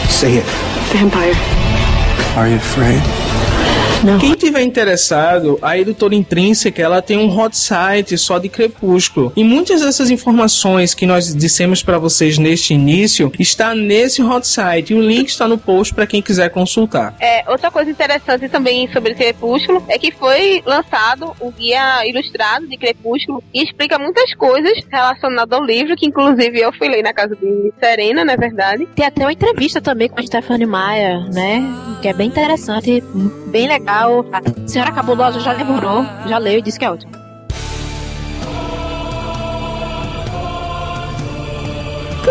[0.08, 0.46] Say it.
[0.92, 1.36] Vampire.
[2.36, 3.02] Are you afraid?
[4.18, 9.32] Quem tiver interessado, a editora Intrínseca ela tem um hot site só de Crepúsculo.
[9.36, 14.92] E muitas dessas informações que nós dissemos para vocês neste início está nesse hot site.
[14.92, 17.14] E o link está no post para quem quiser consultar.
[17.20, 22.76] É, outra coisa interessante também sobre Crepúsculo é que foi lançado o guia ilustrado de
[22.76, 27.36] Crepúsculo e explica muitas coisas relacionadas ao livro, que inclusive eu fui ler na casa
[27.36, 28.84] de Serena, na verdade.
[28.96, 31.62] Tem até uma entrevista também com a Stephanie Meyer, né?
[32.02, 33.00] Que é bem interessante,
[33.46, 33.91] bem legal.
[33.92, 37.21] A senhora Cabulosa já lembrou, já leu e disse que é ótimo.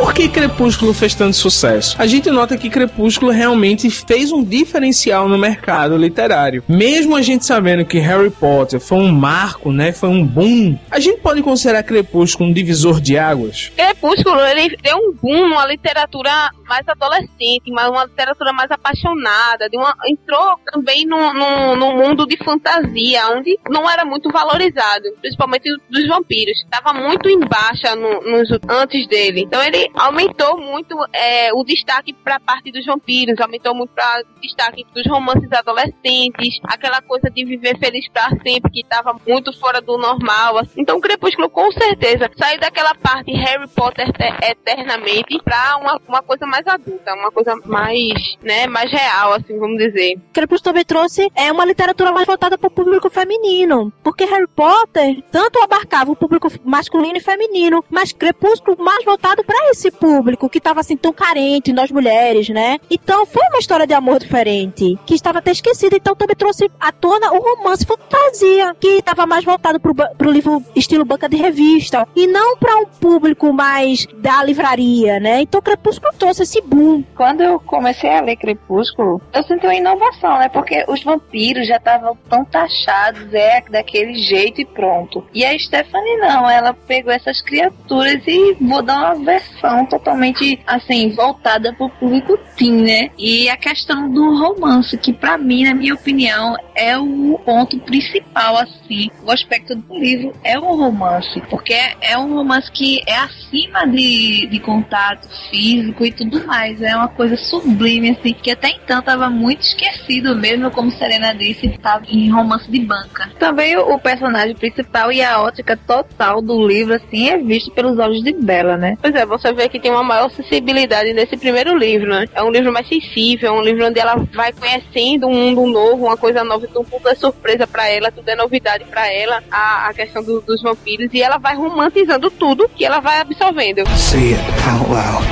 [0.01, 1.95] Por que Crepúsculo fez tanto sucesso?
[1.99, 6.63] A gente nota que Crepúsculo realmente fez um diferencial no mercado literário.
[6.67, 9.91] Mesmo a gente sabendo que Harry Potter foi um marco, né?
[9.91, 10.75] Foi um boom.
[10.89, 13.71] A gente pode considerar Crepúsculo um divisor de águas?
[13.75, 19.77] Crepúsculo, ele deu um boom numa literatura mais adolescente, mas uma literatura mais apaixonada, de
[19.77, 26.57] uma, entrou também no mundo de fantasia, onde não era muito valorizado, principalmente dos vampiros.
[26.63, 28.21] Estava muito em baixa no,
[28.69, 29.41] antes dele.
[29.41, 34.23] Então ele aumentou muito é, o destaque para a parte dos vampiros, aumentou muito para
[34.41, 39.81] destaque dos romances adolescentes, aquela coisa de viver feliz para sempre, que estava muito fora
[39.81, 40.57] do normal.
[40.59, 40.81] assim.
[40.81, 46.21] Então o Crepúsculo, com certeza, saiu daquela parte Harry Potter te- eternamente para uma, uma
[46.21, 50.15] coisa mais adulta, uma coisa mais, né, mais real, assim, vamos dizer.
[50.33, 55.21] Crepúsculo também trouxe é uma literatura mais voltada para o público feminino, porque Harry Potter
[55.31, 60.47] tanto abarcava o público masculino e feminino, mas Crepúsculo mais voltado para esse esse público
[60.47, 62.77] que estava assim tão carente, nós mulheres, né?
[62.89, 66.91] Então foi uma história de amor diferente, que estava até esquecida, então também trouxe à
[66.91, 72.07] tona o romance fantasia, que estava mais voltado ba- pro livro estilo banca de revista,
[72.15, 75.41] e não para um público mais da livraria, né?
[75.41, 77.03] Então Crepúsculo trouxe esse boom.
[77.15, 80.49] Quando eu comecei a ler Crepúsculo, eu senti uma inovação, né?
[80.49, 85.25] Porque os vampiros já estavam tão taxados, é daquele jeito e pronto.
[85.33, 91.73] E a Stephanie não, ela pegou essas criaturas e dar uma versão totalmente, assim, voltada
[91.73, 93.09] pro público teen, né?
[93.17, 98.57] E a questão do romance, que pra mim, na minha opinião, é o ponto principal,
[98.57, 99.09] assim.
[99.25, 103.85] O aspecto do livro é o romance, porque é, é um romance que é acima
[103.87, 106.81] de, de contato físico e tudo mais.
[106.81, 111.69] É uma coisa sublime, assim, que até então tava muito esquecido mesmo, como Serena disse,
[111.81, 113.29] tava em romance de banca.
[113.39, 117.97] Também o, o personagem principal e a ótica total do livro, assim, é visto pelos
[117.97, 118.97] olhos de Bella, né?
[119.01, 122.25] Pois é, você vê que tem uma maior sensibilidade nesse primeiro livro, né?
[122.33, 126.05] É um livro mais sensível, é um livro onde ela vai conhecendo um mundo novo,
[126.05, 129.87] uma coisa nova, então tudo é surpresa pra ela, tudo é novidade pra ela, a,
[129.89, 133.83] a questão do- dos vampiros, e ela vai romantizando tudo que ela vai absorvendo.
[133.97, 135.25] Say it out loud.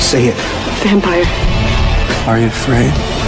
[0.00, 0.36] Say it.
[0.84, 1.26] Vampire.
[2.26, 3.19] Are you afraid?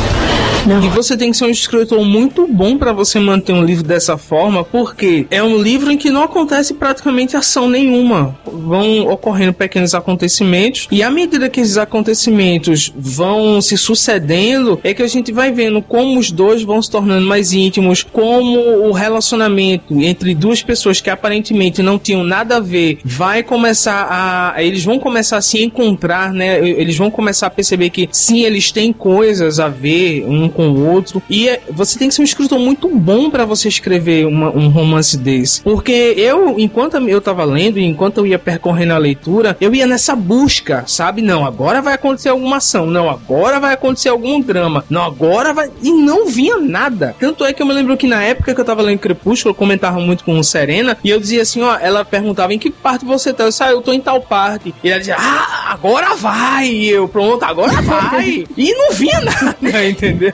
[0.64, 4.16] E você tem que ser um escritor muito bom pra você manter um livro dessa
[4.16, 8.38] forma, porque é um livro em que não acontece praticamente ação nenhuma.
[8.46, 15.02] Vão ocorrendo pequenos acontecimentos, e à medida que esses acontecimentos vão se sucedendo, é que
[15.02, 20.00] a gente vai vendo como os dois vão se tornando mais íntimos, como o relacionamento
[20.00, 24.62] entre duas pessoas que aparentemente não tinham nada a ver vai começar a.
[24.62, 26.58] Eles vão começar a se encontrar, né?
[26.66, 30.88] Eles vão começar a perceber que sim, eles têm coisas a ver um com o
[30.90, 31.22] outro.
[31.30, 34.68] E é- você tem que ser um escritor muito bom pra você escrever uma- um
[34.68, 35.62] romance desse.
[35.62, 40.14] Porque eu, enquanto eu tava lendo, enquanto eu ia percorrendo a leitura, eu ia nessa
[40.14, 41.22] busca, sabe?
[41.22, 42.86] Não, agora vai acontecer alguma ação.
[42.86, 44.84] Não, agora vai acontecer algum drama.
[44.90, 45.70] Não, agora vai.
[45.82, 47.14] E não vinha nada.
[47.18, 49.54] Tanto é que eu me lembro que na época que eu tava lendo Crepúsculo, eu
[49.54, 53.04] comentava muito com o Serena, e eu dizia assim, ó, ela perguntava em que parte
[53.04, 53.44] você tá.
[53.44, 54.74] Eu disse, ah, eu tô em tal parte.
[54.82, 56.68] E ela dizia, ah, agora vai!
[56.68, 58.44] E eu, pronto, agora vai!
[58.56, 59.56] e não vinha nada,
[60.06, 60.32] entendeu?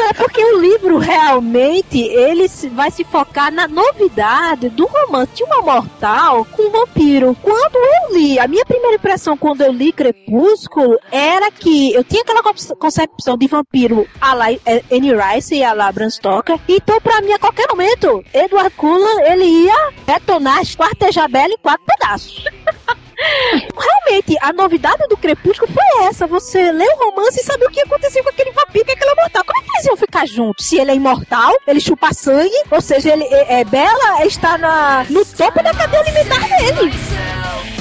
[0.00, 5.62] É porque o livro realmente ele vai se focar na novidade do romance de uma
[5.62, 7.36] mortal com um vampiro.
[7.42, 12.22] Quando eu li, a minha primeira impressão quando eu li Crepúsculo era que eu tinha
[12.22, 16.58] aquela conce- concepção de vampiro a la eh, Annie Rice e a la Bram Stoker.
[16.68, 21.84] Então, pra mim, a qualquer momento, Edward Cullen ele ia detonar, esquartejar Bella em quatro
[21.86, 22.44] pedaços.
[23.18, 27.80] Realmente, a novidade do Crepúsculo foi essa: você lê o romance e saber o que
[27.80, 29.44] aconteceu com aquele vampiro, com aquele mortal.
[29.44, 30.66] Como é que eles iam ficar juntos?
[30.66, 35.04] Se ele é imortal, ele chupa sangue, ou seja, ele é, é Bela está na,
[35.10, 37.77] no topo da cadeia alimentar dele.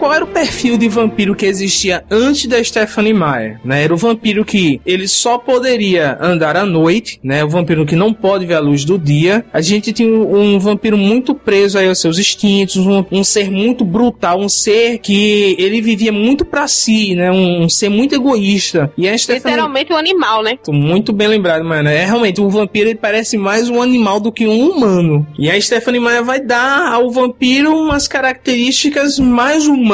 [0.00, 3.60] Qual era o perfil de vampiro que existia antes da Stephanie Meyer?
[3.62, 3.84] Né?
[3.84, 7.44] Era o vampiro que ele só poderia andar à noite, né?
[7.44, 9.44] O vampiro que não pode ver a luz do dia.
[9.52, 13.50] A gente tinha um, um vampiro muito preso aí aos seus instintos, um, um ser
[13.50, 17.30] muito brutal, um ser que ele vivia muito pra si, né?
[17.30, 18.90] Um, um ser muito egoísta.
[18.96, 19.54] E a Stephanie...
[19.54, 20.56] Literalmente um animal, né?
[20.64, 21.90] Tô Muito bem lembrado, mano.
[21.90, 25.26] É realmente, o vampiro ele parece mais um animal do que um humano.
[25.38, 29.89] E a Stephanie Meyer vai dar ao vampiro umas características mais humanas,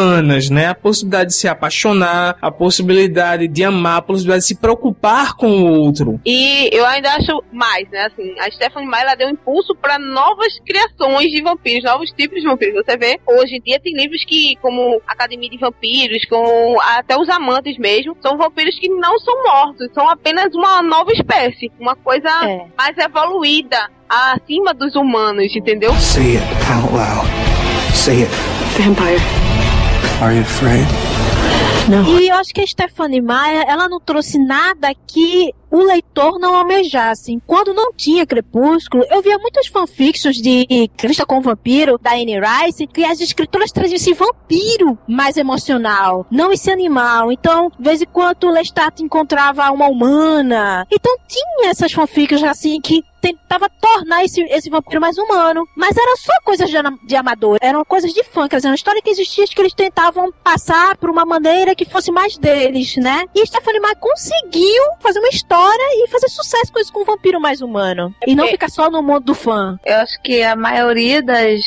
[0.51, 0.69] né?
[0.69, 5.49] A possibilidade de se apaixonar, a possibilidade de amar, a possibilidade de se preocupar com
[5.49, 6.21] o outro.
[6.25, 8.07] E eu ainda acho mais, né?
[8.07, 12.47] Assim, a Stephanie Meyer ela deu impulso para novas criações de vampiros, novos tipos de
[12.47, 12.83] vampiros.
[12.85, 17.29] Você vê, hoje em dia tem livros que, como Academia de Vampiros, com até os
[17.29, 22.29] amantes mesmo, são vampiros que não são mortos, são apenas uma nova espécie, uma coisa
[22.77, 25.93] mais evoluída, acima dos humanos, entendeu?
[25.95, 27.27] Say it out loud.
[27.95, 28.31] Say it.
[28.77, 29.46] Vampire.
[30.21, 30.87] Are you afraid?
[32.09, 36.55] E eu acho que a Stephanie Meyer, ela não trouxe nada que o leitor não
[36.55, 37.39] almejasse.
[37.47, 42.87] Quando não tinha Crepúsculo, eu via muitas fanfictions de Crista com Vampiro, da Anne Rice,
[42.87, 47.31] que as escritoras traziam esse vampiro mais emocional, não esse animal.
[47.33, 50.87] Então, de vez em quando, Lestat encontrava uma humana.
[50.91, 55.67] Então, tinha essas fanfictions assim que tentava tornar esse, esse vampiro mais humano.
[55.77, 56.77] Mas era só coisas de,
[57.07, 60.33] de amador, eram coisas de fã, quer dizer, uma história que existia que eles tentavam
[60.45, 63.25] passar por uma maneira que fosse mais deles, né?
[63.35, 65.56] E Stephanie Meyer conseguiu fazer uma história
[66.05, 68.14] e fazer sucesso com isso com um vampiro mais humano.
[68.27, 69.79] E não ficar só no mundo do fã.
[69.85, 71.61] Eu acho que a maioria das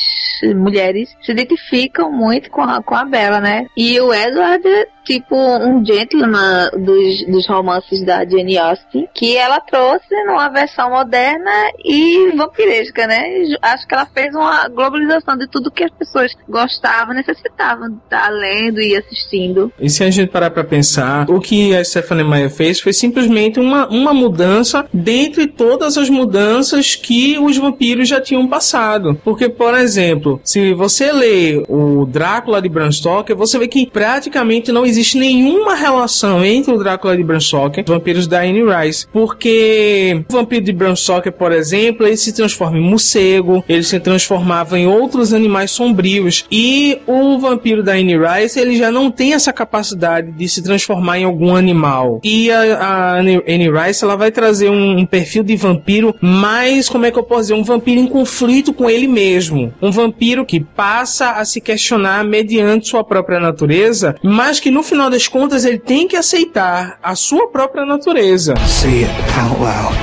[0.54, 3.66] mulheres se identificam muito com a, com a Bella, né?
[3.76, 9.60] E o Edward é tipo um gentleman dos, dos romances da Jane Austen, que ela
[9.60, 11.50] trouxe numa versão moderna
[11.84, 13.22] e vampiresca, né?
[13.62, 18.28] Acho que ela fez uma globalização de tudo que as pessoas gostavam, necessitavam de estar
[18.30, 19.72] lendo e assistindo.
[19.78, 23.58] E se a gente parar pra pensar, o que a Stephanie Meyer fez foi simplesmente
[23.58, 29.18] uma, uma mudança dentre todas as mudanças que os vampiros já tinham passado.
[29.24, 34.72] Porque, por exemplo, se você lê o Drácula de Bram Stoker, você vê que praticamente
[34.72, 38.62] não existe nenhuma relação entre o Drácula de Bram Stoker e os vampiros da Anne
[38.62, 39.06] Rice.
[39.12, 43.98] Porque o vampiro de Bram Stoker, por exemplo, ele se transforma em morcego, ele se
[44.00, 46.44] transformava em outros animais sombrios.
[46.50, 51.18] E o vampiro da Anne Rice, ele já não tem essa capacidade de se transformar
[51.18, 52.20] em algum animal.
[52.22, 57.06] E a, a Anne Rice, ela vai trazer um, um perfil de vampiro mais, como
[57.06, 59.72] é que eu posso dizer, um vampiro em conflito com ele mesmo.
[59.80, 65.10] Um vampiro que passa a se questionar mediante sua própria natureza, mas que no final
[65.10, 68.54] das contas ele tem que aceitar a sua própria natureza.
[68.66, 69.94] Say it out loud.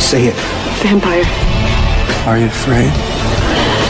[0.00, 0.36] Say it.
[0.82, 1.24] Vampire.
[2.26, 2.90] Are you afraid?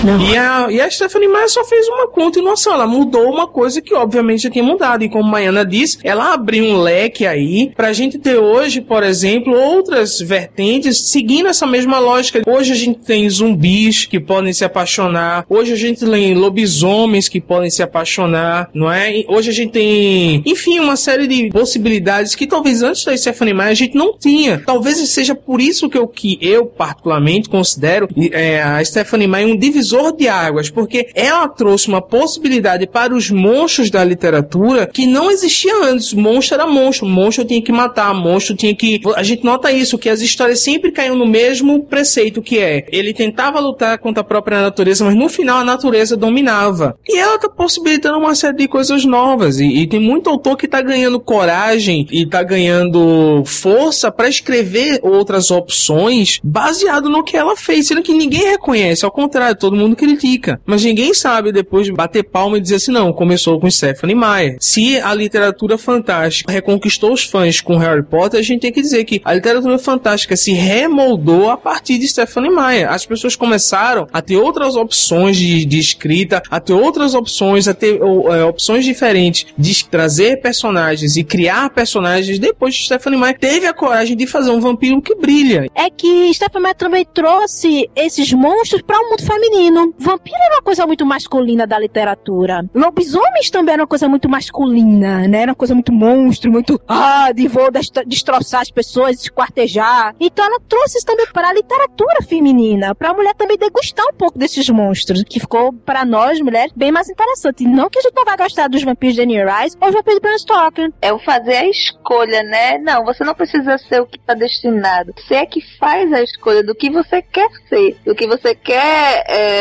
[0.04, 3.94] E a, e a Stephanie Meyer só fez uma continuação, ela mudou uma coisa que
[3.94, 5.02] obviamente já tinha mudado.
[5.02, 9.52] E como Maiana disse, ela abriu um leque aí pra gente ter hoje, por exemplo,
[9.52, 12.42] outras vertentes seguindo essa mesma lógica.
[12.46, 17.40] Hoje a gente tem zumbis que podem se apaixonar, hoje a gente tem lobisomens que
[17.40, 19.18] podem se apaixonar, não é?
[19.18, 23.54] E hoje a gente tem, enfim, uma série de possibilidades que talvez antes da Stephanie
[23.54, 24.62] Meyer a gente não tinha.
[24.64, 29.56] Talvez seja por isso que eu, que eu particularmente considero é, a Stephanie Meyer um
[29.56, 35.30] divisor de águas, porque ela trouxe uma possibilidade para os monstros da literatura que não
[35.30, 36.12] existia antes.
[36.12, 39.00] Monstro era monstro, monstro tinha que matar, monstro tinha que.
[39.16, 42.86] A gente nota isso, que as histórias sempre caíam no mesmo preceito que é.
[42.90, 46.96] Ele tentava lutar contra a própria natureza, mas no final a natureza dominava.
[47.08, 49.60] E ela tá possibilitando uma série de coisas novas.
[49.60, 55.00] E, e tem muito autor que tá ganhando coragem e tá ganhando força para escrever
[55.02, 59.04] outras opções baseado no que ela fez, sendo que ninguém reconhece.
[59.04, 60.60] Ao contrário, todo mundo critica.
[60.66, 64.56] Mas ninguém sabe depois de bater palma e dizer assim, não, começou com Stephanie Meyer.
[64.60, 69.04] Se a literatura fantástica reconquistou os fãs com Harry Potter, a gente tem que dizer
[69.04, 72.90] que a literatura fantástica se remoldou a partir de Stephanie Meyer.
[72.90, 77.74] As pessoas começaram a ter outras opções de, de escrita, a ter outras opções, a
[77.74, 83.66] ter é, opções diferentes de trazer personagens e criar personagens depois de Stephanie Meyer teve
[83.66, 85.66] a coragem de fazer um vampiro que brilha.
[85.74, 89.67] É que Stephanie Meyer também trouxe esses monstros para o mundo feminino.
[89.98, 92.64] Vampiro era uma coisa muito masculina da literatura.
[92.74, 95.42] Lobisomens também era uma coisa muito masculina, né?
[95.42, 97.70] Era uma coisa muito monstro, muito ah, de vou
[98.06, 100.14] destroçar as pessoas, esquartejar.
[100.20, 104.16] Então ela trouxe isso também para a literatura feminina, para a mulher também degustar um
[104.16, 107.64] pouco desses monstros, que ficou para nós mulheres bem mais interessante.
[107.64, 110.20] Não que a gente não vai gostar dos vampiros de Annie Rice ou vampiros de
[110.20, 110.92] Bram Stoker.
[111.02, 112.78] É o fazer a escolha, né?
[112.78, 115.12] Não, você não precisa ser o que está destinado.
[115.16, 119.24] Você é que faz a escolha do que você quer ser, do que você quer
[119.28, 119.57] é,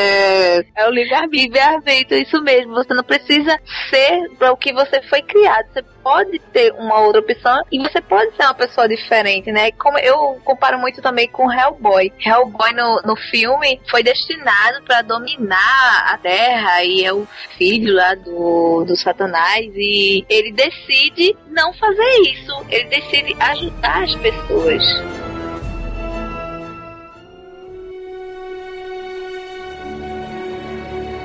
[0.76, 2.74] é, o livre-arbítrio, isso mesmo.
[2.74, 5.66] Você não precisa ser para o que você foi criado.
[5.74, 9.72] Você pode ter uma outra opção e você pode ser uma pessoa diferente, né?
[9.72, 12.12] Como eu comparo muito também com Hellboy.
[12.26, 17.28] Hellboy no, no filme foi destinado para dominar a Terra e é o
[17.58, 22.66] filho lá do, do Satanás e ele decide não fazer isso.
[22.70, 25.27] Ele decide ajudar as pessoas.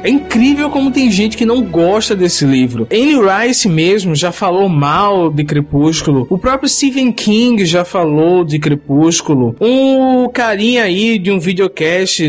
[0.02, 2.88] É incrível como tem gente que não gosta desse livro.
[2.90, 6.26] Anne Rice mesmo já falou mal de Crepúsculo.
[6.28, 9.54] O próprio Stephen King já falou de Crepúsculo.
[9.60, 12.20] Um carinha aí de um videocast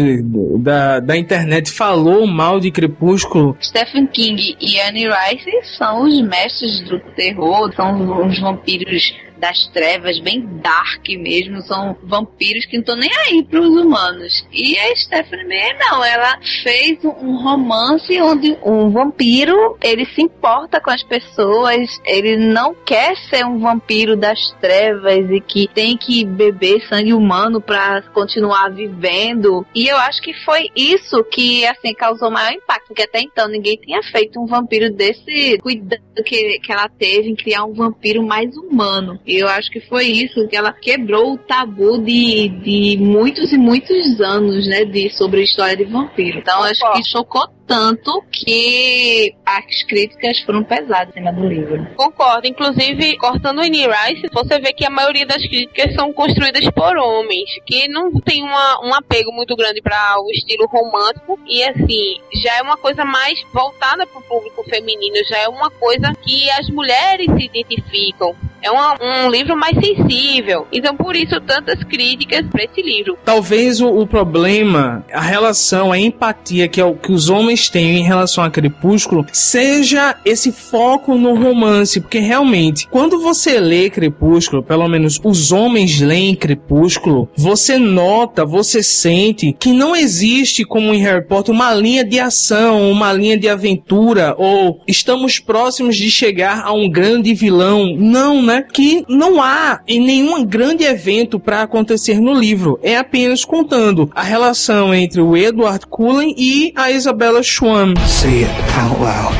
[0.60, 3.58] da, da internet falou mal de Crepúsculo.
[3.62, 9.14] Stephen King e Anne Rice são os mestres do terror, são os vampiros
[9.44, 14.48] das trevas, bem dark mesmo, são vampiros que não estão nem aí para os humanos.
[14.54, 20.80] E a Stephanie Meyer não, ela fez um romance onde um vampiro, ele se importa
[20.80, 26.24] com as pessoas, ele não quer ser um vampiro das trevas e que tem que
[26.24, 29.66] beber sangue humano para continuar vivendo.
[29.76, 33.76] E eu acho que foi isso que assim causou maior impacto, porque até então ninguém
[33.76, 38.56] tinha feito um vampiro desse cuidado que, que ela teve em criar um vampiro mais
[38.56, 39.20] humano.
[39.38, 44.20] Eu acho que foi isso que ela quebrou o tabu de, de muitos e muitos
[44.22, 46.40] anos, né, de sobre a história de vampiro.
[46.40, 51.88] Então acho que chocou tanto que as críticas foram pesadas em cima do livro.
[51.96, 52.48] Concordo.
[52.48, 56.98] Inclusive, cortando o Annie Rice, você vê que a maioria das críticas são construídas por
[56.98, 61.40] homens, que não tem uma, um apego muito grande para o estilo romântico.
[61.48, 65.72] E assim, já é uma coisa mais voltada para o público feminino, já é uma
[65.72, 68.36] coisa que as mulheres se identificam.
[68.64, 70.66] É uma, um livro mais sensível.
[70.72, 73.18] Então, por isso, tantas críticas para esse livro.
[73.26, 77.97] Talvez o, o, problema, a relação, a empatia que, é o, que os homens têm
[77.99, 81.99] em relação a Crepúsculo, seja esse foco no romance.
[81.99, 88.82] Porque realmente, quando você lê Crepúsculo, pelo menos os homens leem Crepúsculo, você nota, você
[88.82, 93.49] sente que não existe, como em Harry Potter, uma linha de ação, uma linha de
[93.49, 97.95] aventura, ou estamos próximos de chegar a um grande vilão.
[97.97, 98.53] Não, né?
[98.54, 98.66] Né?
[98.72, 102.80] Que não há em nenhum grande evento para acontecer no livro.
[102.84, 107.93] É apenas contando a relação entre o Edward Cullen e a Isabella Schwann.
[108.08, 109.36] Say it out loud.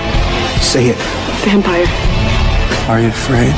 [0.62, 1.00] Say it.
[1.46, 1.88] Vampire.
[2.90, 3.54] Are you afraid?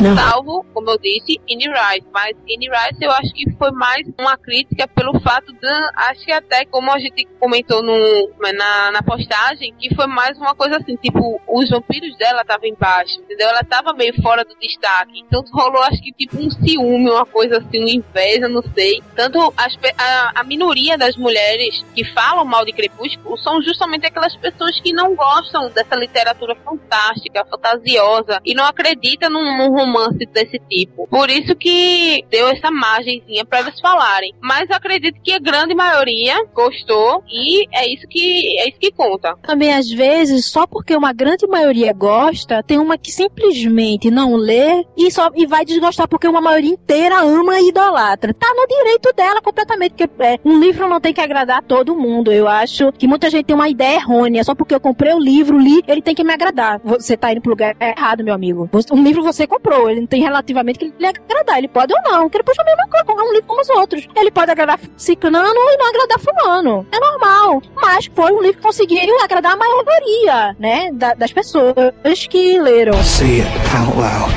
[0.00, 0.14] Não.
[0.14, 2.06] Salvo, como eu disse, Annie Rice.
[2.12, 5.68] Mas Annie Rice eu acho que foi mais uma crítica pelo fato de.
[5.96, 10.54] Acho que até como a gente comentou no, na, na postagem, que foi mais uma
[10.54, 13.48] coisa assim, tipo, os vampiros dela estavam embaixo, entendeu?
[13.48, 15.20] Ela tava meio fora do destaque.
[15.26, 19.02] Então rolou, acho que tipo um ciúme, uma coisa assim, uma inveja, não sei.
[19.16, 24.36] Tanto as, a, a minoria das mulheres que falam mal de Crepúsculo são justamente aquelas
[24.36, 30.60] pessoas que não gostam dessa literatura fantástica, fantasiosa, e não acreditam num, num romance desse
[30.68, 31.06] tipo.
[31.08, 34.34] Por isso que deu essa margenzinha para eles falarem.
[34.40, 39.34] Mas acredito que a grande maioria gostou e é isso que é isso que conta.
[39.42, 44.84] Também às vezes, só porque uma grande maioria gosta, tem uma que simplesmente não lê
[44.96, 48.34] e só e vai desgostar porque uma maioria inteira ama e idolatra.
[48.34, 52.32] Tá no direito dela completamente, porque é, um livro não tem que agradar todo mundo.
[52.32, 55.58] Eu acho que muita gente tem uma ideia errônea, só porque eu comprei o livro,
[55.58, 56.80] li, ele tem que me agradar.
[56.84, 58.68] Você tá indo pro lugar errado, meu amigo.
[58.92, 60.20] Um livro você comprou ele não tem
[60.58, 61.58] relativamente que lhe agradar.
[61.58, 62.28] Ele pode ou não.
[62.28, 64.08] Que ele puxa a mesma coisa, é um livro como os outros.
[64.14, 66.86] Ele pode agradar ciclano e não agradar fulano.
[66.92, 67.62] É normal.
[67.74, 70.90] Mas foi um livro que conseguiu agradar a maioria, né?
[70.92, 72.94] Da, das pessoas que leram.
[73.02, 74.32] Say it out loud.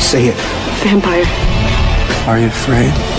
[0.00, 0.38] Say it.
[0.82, 1.26] Vampire.
[2.26, 3.09] Are you afraid?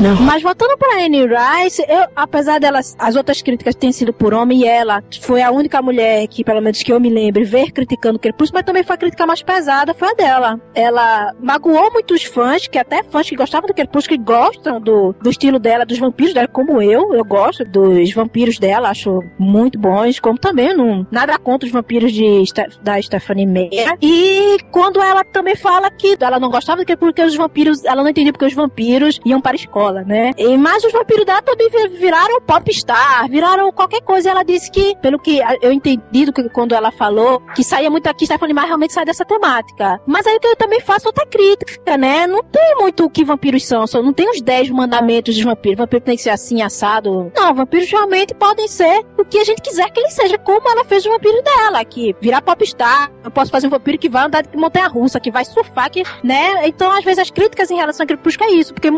[0.00, 0.14] Não.
[0.22, 4.60] Mas voltando pra Anne Rice, eu, apesar delas, as outras críticas terem sido por homem,
[4.60, 8.18] e ela foi a única mulher que, pelo menos que eu me lembre, ver criticando
[8.18, 10.60] Crepúsculo, mas também foi a crítica mais pesada, foi a dela.
[10.74, 15.30] Ela magoou muitos fãs, que até fãs que gostavam do Crepúsculo e gostam do, do
[15.30, 20.20] estilo dela, dos vampiros dela, como eu, eu gosto dos vampiros dela, acho muito bons,
[20.20, 22.44] como também não, nada contra os vampiros de,
[22.82, 23.96] da Stephanie Meyer.
[24.02, 28.02] E quando ela também fala que ela não gostava do Crepúsculo, porque os vampiros, ela
[28.02, 30.32] não entendia porque os vampiros iam para a escola né?
[30.36, 31.68] E, mas os vampiros dela também
[31.98, 34.30] viraram popstar, viraram qualquer coisa.
[34.30, 38.26] Ela disse que, pelo que eu entendi que quando ela falou, que saía muito aqui,
[38.26, 40.00] Stephanie Meyer realmente sai dessa temática.
[40.06, 42.26] Mas aí eu também faço outra crítica, né?
[42.26, 45.78] Não tem muito o que vampiros são, só não tem os 10 mandamentos dos vampiros.
[45.78, 47.30] Vampiro tem que ser assim, assado.
[47.34, 50.84] Não, vampiros realmente podem ser o que a gente quiser que ele seja, como ela
[50.84, 53.10] fez o vampiro dela, que virar popstar.
[53.24, 56.02] Eu posso fazer um vampiro que vai andar de montanha russa, que vai surfar, que,
[56.22, 56.66] né?
[56.66, 58.90] Então, às vezes, as críticas em relação a Crepúsculo é isso, porque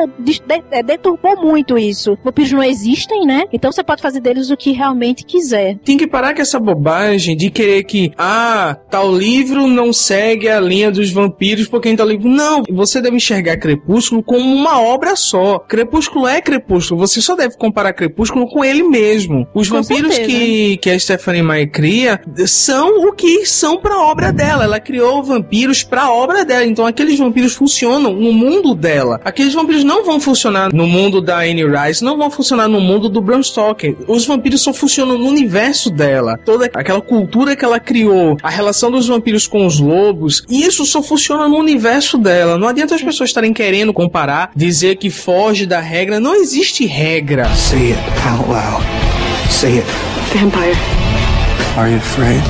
[0.78, 2.16] é, deturpou muito isso.
[2.24, 3.44] Vampiros não existem, né?
[3.52, 5.76] Então você pode fazer deles o que realmente quiser.
[5.84, 10.60] Tem que parar com essa bobagem de querer que, ah, tal livro não segue a
[10.60, 12.28] linha dos vampiros porque tal livro.
[12.28, 15.58] Não, você deve enxergar Crepúsculo como uma obra só.
[15.58, 17.00] Crepúsculo é Crepúsculo.
[17.00, 19.46] Você só deve comparar Crepúsculo com ele mesmo.
[19.54, 24.32] Os com vampiros que, que a Stephanie Meyer cria são o que são pra obra
[24.32, 24.64] dela.
[24.64, 26.64] Ela criou vampiros pra obra dela.
[26.64, 29.20] Então aqueles vampiros funcionam no mundo dela.
[29.24, 33.08] Aqueles vampiros não vão funcionar no mundo da Anne Rice não vão funcionar no mundo
[33.08, 33.96] do Bram Stoker.
[34.06, 36.38] Os vampiros só funcionam no universo dela.
[36.44, 41.02] Toda aquela cultura que ela criou, a relação dos vampiros com os lobos, isso só
[41.02, 42.58] funciona no universo dela.
[42.58, 46.20] Não adianta as pessoas estarem querendo comparar, dizer que foge da regra.
[46.20, 47.48] Não existe regra.
[47.54, 48.84] Say it out loud.
[49.50, 49.86] Say it.
[50.34, 50.76] Vampire.
[51.76, 52.42] Are you afraid?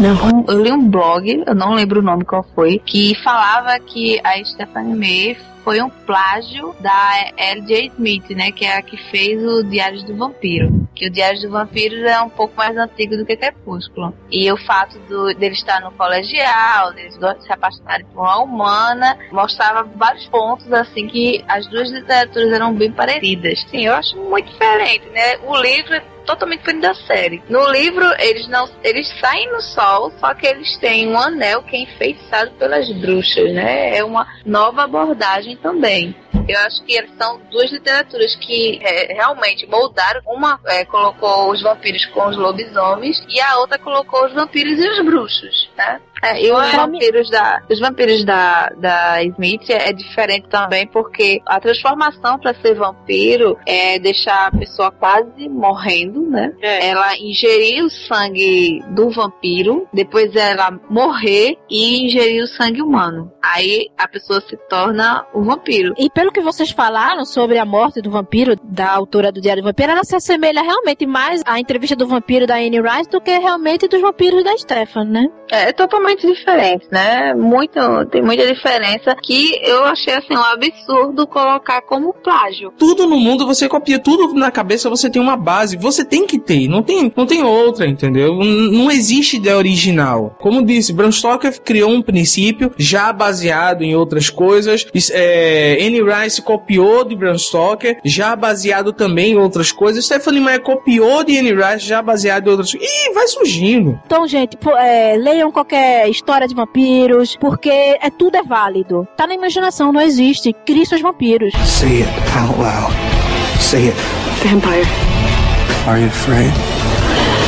[0.00, 0.44] Não.
[0.48, 4.44] Eu li um blog, eu não lembro o nome qual foi, que falava que a
[4.44, 7.92] Stephanie Meyer foi um plágio da L.J.
[7.94, 8.52] Smith, né?
[8.52, 10.86] Que é a que fez o Diário do Vampiro.
[10.94, 14.14] Que o Diário do Vampiro é um pouco mais antigo do que Crepúsculo.
[14.30, 19.82] E o fato do, dele estar no colegial, deles se apaixonarem por uma humana, mostrava
[19.96, 23.64] vários pontos, assim, que as duas literaturas eram bem parecidas.
[23.70, 25.38] Sim, eu acho muito diferente, né?
[25.44, 27.42] O livro totalmente diferente da série.
[27.48, 31.76] No livro, eles não eles saem no sol, só que eles têm um anel que
[31.76, 33.96] é enfeitiçado pelas bruxas, né?
[33.96, 36.14] É uma nova abordagem também.
[36.48, 40.20] Eu acho que são duas literaturas que é, realmente moldaram.
[40.26, 44.88] Uma é, colocou os vampiros com os lobisomens e a outra colocou os vampiros e
[44.88, 46.00] os bruxos, né?
[46.24, 51.60] É, e os vampiros, da, os vampiros da, da Smith é, diferente também, porque a
[51.60, 56.50] transformação para ser vampiro é deixar a pessoa quase morrendo, né?
[56.62, 56.88] É.
[56.88, 63.30] Ela ingerir o sangue do vampiro, depois ela morrer e ingerir o sangue humano.
[63.42, 65.92] Aí a pessoa se torna um vampiro.
[65.98, 69.66] E pelo que vocês falaram sobre a morte do vampiro, da autora do Diário do
[69.66, 73.36] Vampiro, ela se assemelha realmente mais à entrevista do vampiro da Anne Rice do que
[73.36, 75.26] realmente dos vampiros da Stefan, né?
[75.50, 77.34] É, é totalmente diferente, né?
[77.34, 82.72] Muito, tem muita diferença que eu achei assim um absurdo colocar como plágio.
[82.78, 86.38] Tudo no mundo você copia, tudo na cabeça você tem uma base, você tem que
[86.38, 88.34] ter, não tem, não tem outra, entendeu?
[88.34, 90.34] Não existe ideia original.
[90.40, 94.86] Como disse, Bram Stoker criou um princípio já baseado em outras coisas.
[95.12, 100.04] É, Anne Rice copiou de Bram Stoker, já baseado também em outras coisas.
[100.04, 102.88] Stephanie Meyer copiou de Anne Rice, já baseado em outras coisas.
[102.88, 103.98] E vai surgindo.
[104.04, 109.06] Então, gente, é, leiam qualquer história de vampiros, porque é tudo é válido.
[109.16, 110.52] Tá na imaginação, não existe.
[110.64, 111.52] Crie seus vampiros.
[111.66, 112.92] Say it out loud.
[113.60, 113.96] Say it.
[114.42, 114.86] Vampire.
[115.86, 116.73] Are you afraid?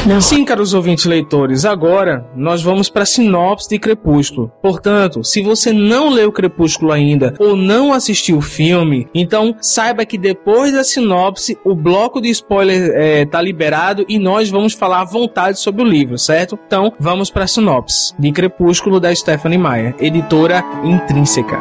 [0.07, 0.21] Não.
[0.21, 4.53] Sim, caros ouvintes leitores, agora nós vamos para a sinopse de Crepúsculo.
[4.63, 10.17] Portanto, se você não leu Crepúsculo ainda ou não assistiu o filme, então saiba que
[10.17, 15.05] depois da sinopse o bloco de spoiler é, tá liberado e nós vamos falar à
[15.05, 16.57] vontade sobre o livro, certo?
[16.67, 21.59] Então vamos para a sinopse de Crepúsculo da Stephanie Meyer, editora Intrínseca.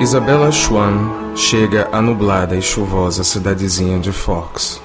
[0.00, 4.80] Isabella Schwann chega à nublada e chuvosa cidadezinha de Forks,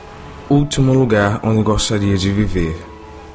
[0.49, 2.81] último lugar onde gostaria de viver.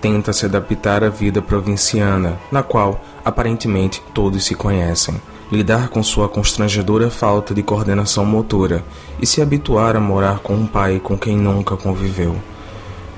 [0.01, 5.21] Tenta se adaptar à vida provinciana, na qual aparentemente todos se conhecem,
[5.53, 8.83] lidar com sua constrangedora falta de coordenação motora
[9.21, 12.35] e se habituar a morar com um pai com quem nunca conviveu.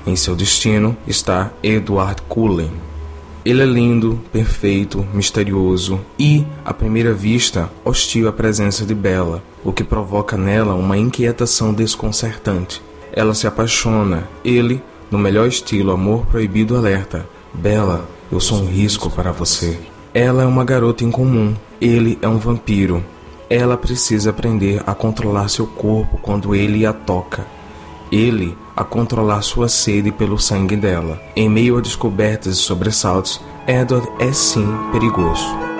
[0.05, 2.71] Em seu destino está Edward Cullen,
[3.45, 9.73] ele é lindo, perfeito, misterioso e, à primeira vista, hostil à presença de Bella, o
[9.73, 12.81] que provoca nela uma inquietação desconcertante.
[13.11, 14.81] Ela se apaixona, ele,
[15.11, 19.77] no melhor estilo amor proibido alerta: Bella, eu sou um risco para você.
[20.13, 23.03] Ela é uma garota incomum, ele é um vampiro.
[23.49, 27.45] Ela precisa aprender a controlar seu corpo quando ele a toca.
[28.11, 31.21] Ele a controlar sua sede pelo sangue dela.
[31.35, 35.72] Em meio a descobertas e sobressaltos, Edward é sim perigoso.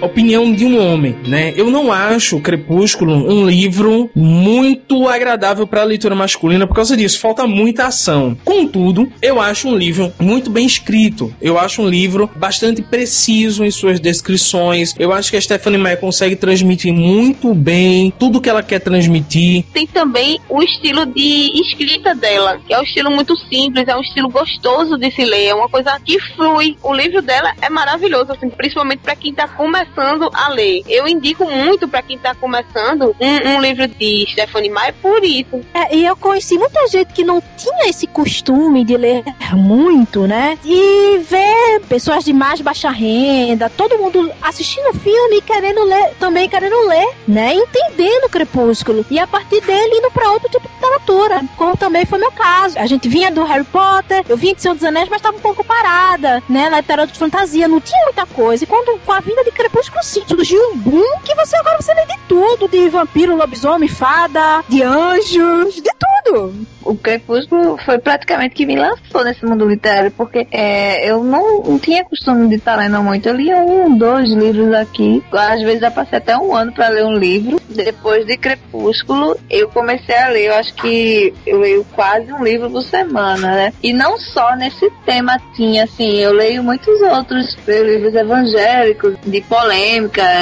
[0.00, 1.52] Opinião de um homem, né?
[1.56, 7.20] Eu não acho Crepúsculo um livro muito agradável para a leitura masculina por causa disso,
[7.20, 8.36] falta muita ação.
[8.44, 11.34] Contudo, eu acho um livro muito bem escrito.
[11.40, 14.94] Eu acho um livro bastante preciso em suas descrições.
[14.98, 19.64] Eu acho que a Stephanie Meyer consegue transmitir muito bem tudo que ela quer transmitir.
[19.72, 24.00] Tem também o estilo de escrita dela, que é um estilo muito simples, é um
[24.00, 26.76] estilo gostoso de se ler, é uma coisa que flui.
[26.82, 30.82] O livro dela é maravilhoso, assim, principalmente para quem tá começando começando a ler.
[30.86, 35.60] Eu indico muito para quem está começando um, um, livro de Stephanie Meyer por isso.
[35.74, 40.58] É, e eu conheci muita gente que não tinha esse costume de ler muito, né?
[40.64, 46.48] E ver pessoas de mais baixa renda, todo mundo assistindo filme e querendo ler, também
[46.48, 47.54] querendo ler, né?
[47.54, 49.04] Entendendo o Crepúsculo.
[49.10, 52.78] E a partir dele indo para outro tipo de literatura, como também foi meu caso.
[52.78, 55.40] A gente vinha do Harry Potter, eu vinha de Senhor dos Anéis, mas estava um
[55.40, 56.68] pouco parada, né?
[56.68, 58.64] Na literatura de fantasia, não tinha muita coisa.
[58.64, 61.80] E quando com a vinda de Crepúsculo Crepúsculo sim, surgiu um boom que você agora
[61.80, 65.90] você lê de tudo, de vampiro, lobisomem, fada, de anjos, de
[66.24, 66.66] tudo.
[66.84, 71.78] O Crepúsculo foi praticamente que me lançou nesse mundo literário, porque é, eu não, não
[71.78, 73.28] tinha costume de estar lendo muito.
[73.28, 75.22] Eu lia um, dois livros aqui.
[75.32, 77.60] Às vezes já passei até um ano para ler um livro.
[77.68, 80.46] Depois de Crepúsculo, eu comecei a ler.
[80.46, 83.72] Eu acho que eu leio quase um livro por semana, né?
[83.82, 87.56] E não só nesse tema tinha, assim, eu leio muitos outros.
[87.66, 89.67] Livros evangélicos, de polêmica,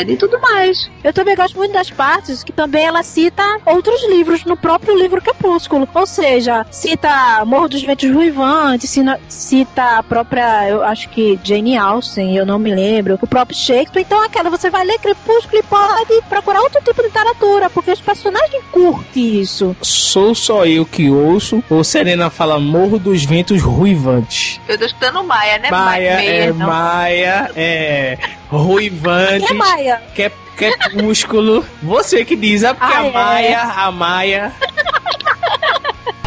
[0.05, 0.91] de tudo mais.
[1.03, 5.21] Eu também gosto muito das partes que também ela cita outros livros no próprio livro
[5.21, 5.89] Crepúsculo.
[5.95, 8.97] Ou seja, cita Morro dos Ventos Ruivantes,
[9.29, 14.03] cita a própria, eu acho que Jane Austen, eu não me lembro, o próprio Shakespeare.
[14.03, 18.01] Então, aquela você vai ler Crepúsculo e pode procurar outro tipo de literatura, porque os
[18.01, 19.77] personagens curtem isso.
[19.83, 24.61] Sou só eu que ouço, ou Serena fala Morro dos Ventos Ruivantes.
[24.69, 25.71] Eu tô escutando Maia, né?
[25.71, 28.19] Maia, Maia é, Maia, é.
[28.51, 29.16] ruivante.
[29.39, 30.03] Quem é Maia?
[30.15, 31.65] Quer, crepúsculo.
[31.83, 33.11] Você que diz, é porque Ah, a é.
[33.13, 34.53] Maia, a Maia.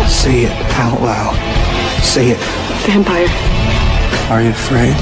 [0.07, 1.35] Say it out loud.
[2.03, 2.39] Say it.
[2.87, 3.29] Vampire.
[4.31, 4.95] Are you afraid?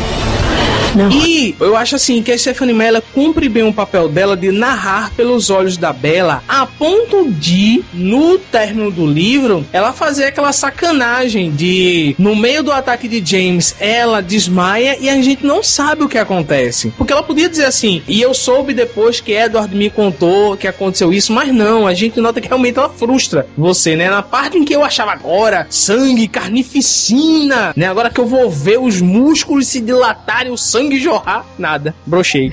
[1.11, 5.11] E eu acho assim que a Stephanie Meyer cumpre bem o papel dela de narrar
[5.11, 11.51] pelos olhos da Bella, a ponto de, no término do livro, ela fazer aquela sacanagem
[11.51, 16.09] de, no meio do ataque de James, ela desmaia e a gente não sabe o
[16.09, 16.91] que acontece.
[16.97, 21.13] Porque ela podia dizer assim, e eu soube depois que Edward me contou que aconteceu
[21.13, 24.09] isso, mas não, a gente nota que realmente ela frustra você, né?
[24.09, 27.87] Na parte em que eu achava agora, sangue, carnificina, né?
[27.87, 32.51] Agora que eu vou ver os músculos se dilatarem, o sangue jorrar, nada, brochei.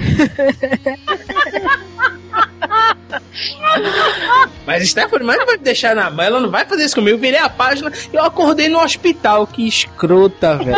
[4.66, 7.16] Mas Stephanie Meyer não vai me deixar na mão, ela não vai fazer isso comigo.
[7.16, 9.46] Eu virei a página e eu acordei no hospital.
[9.46, 10.76] Que escrota, velho.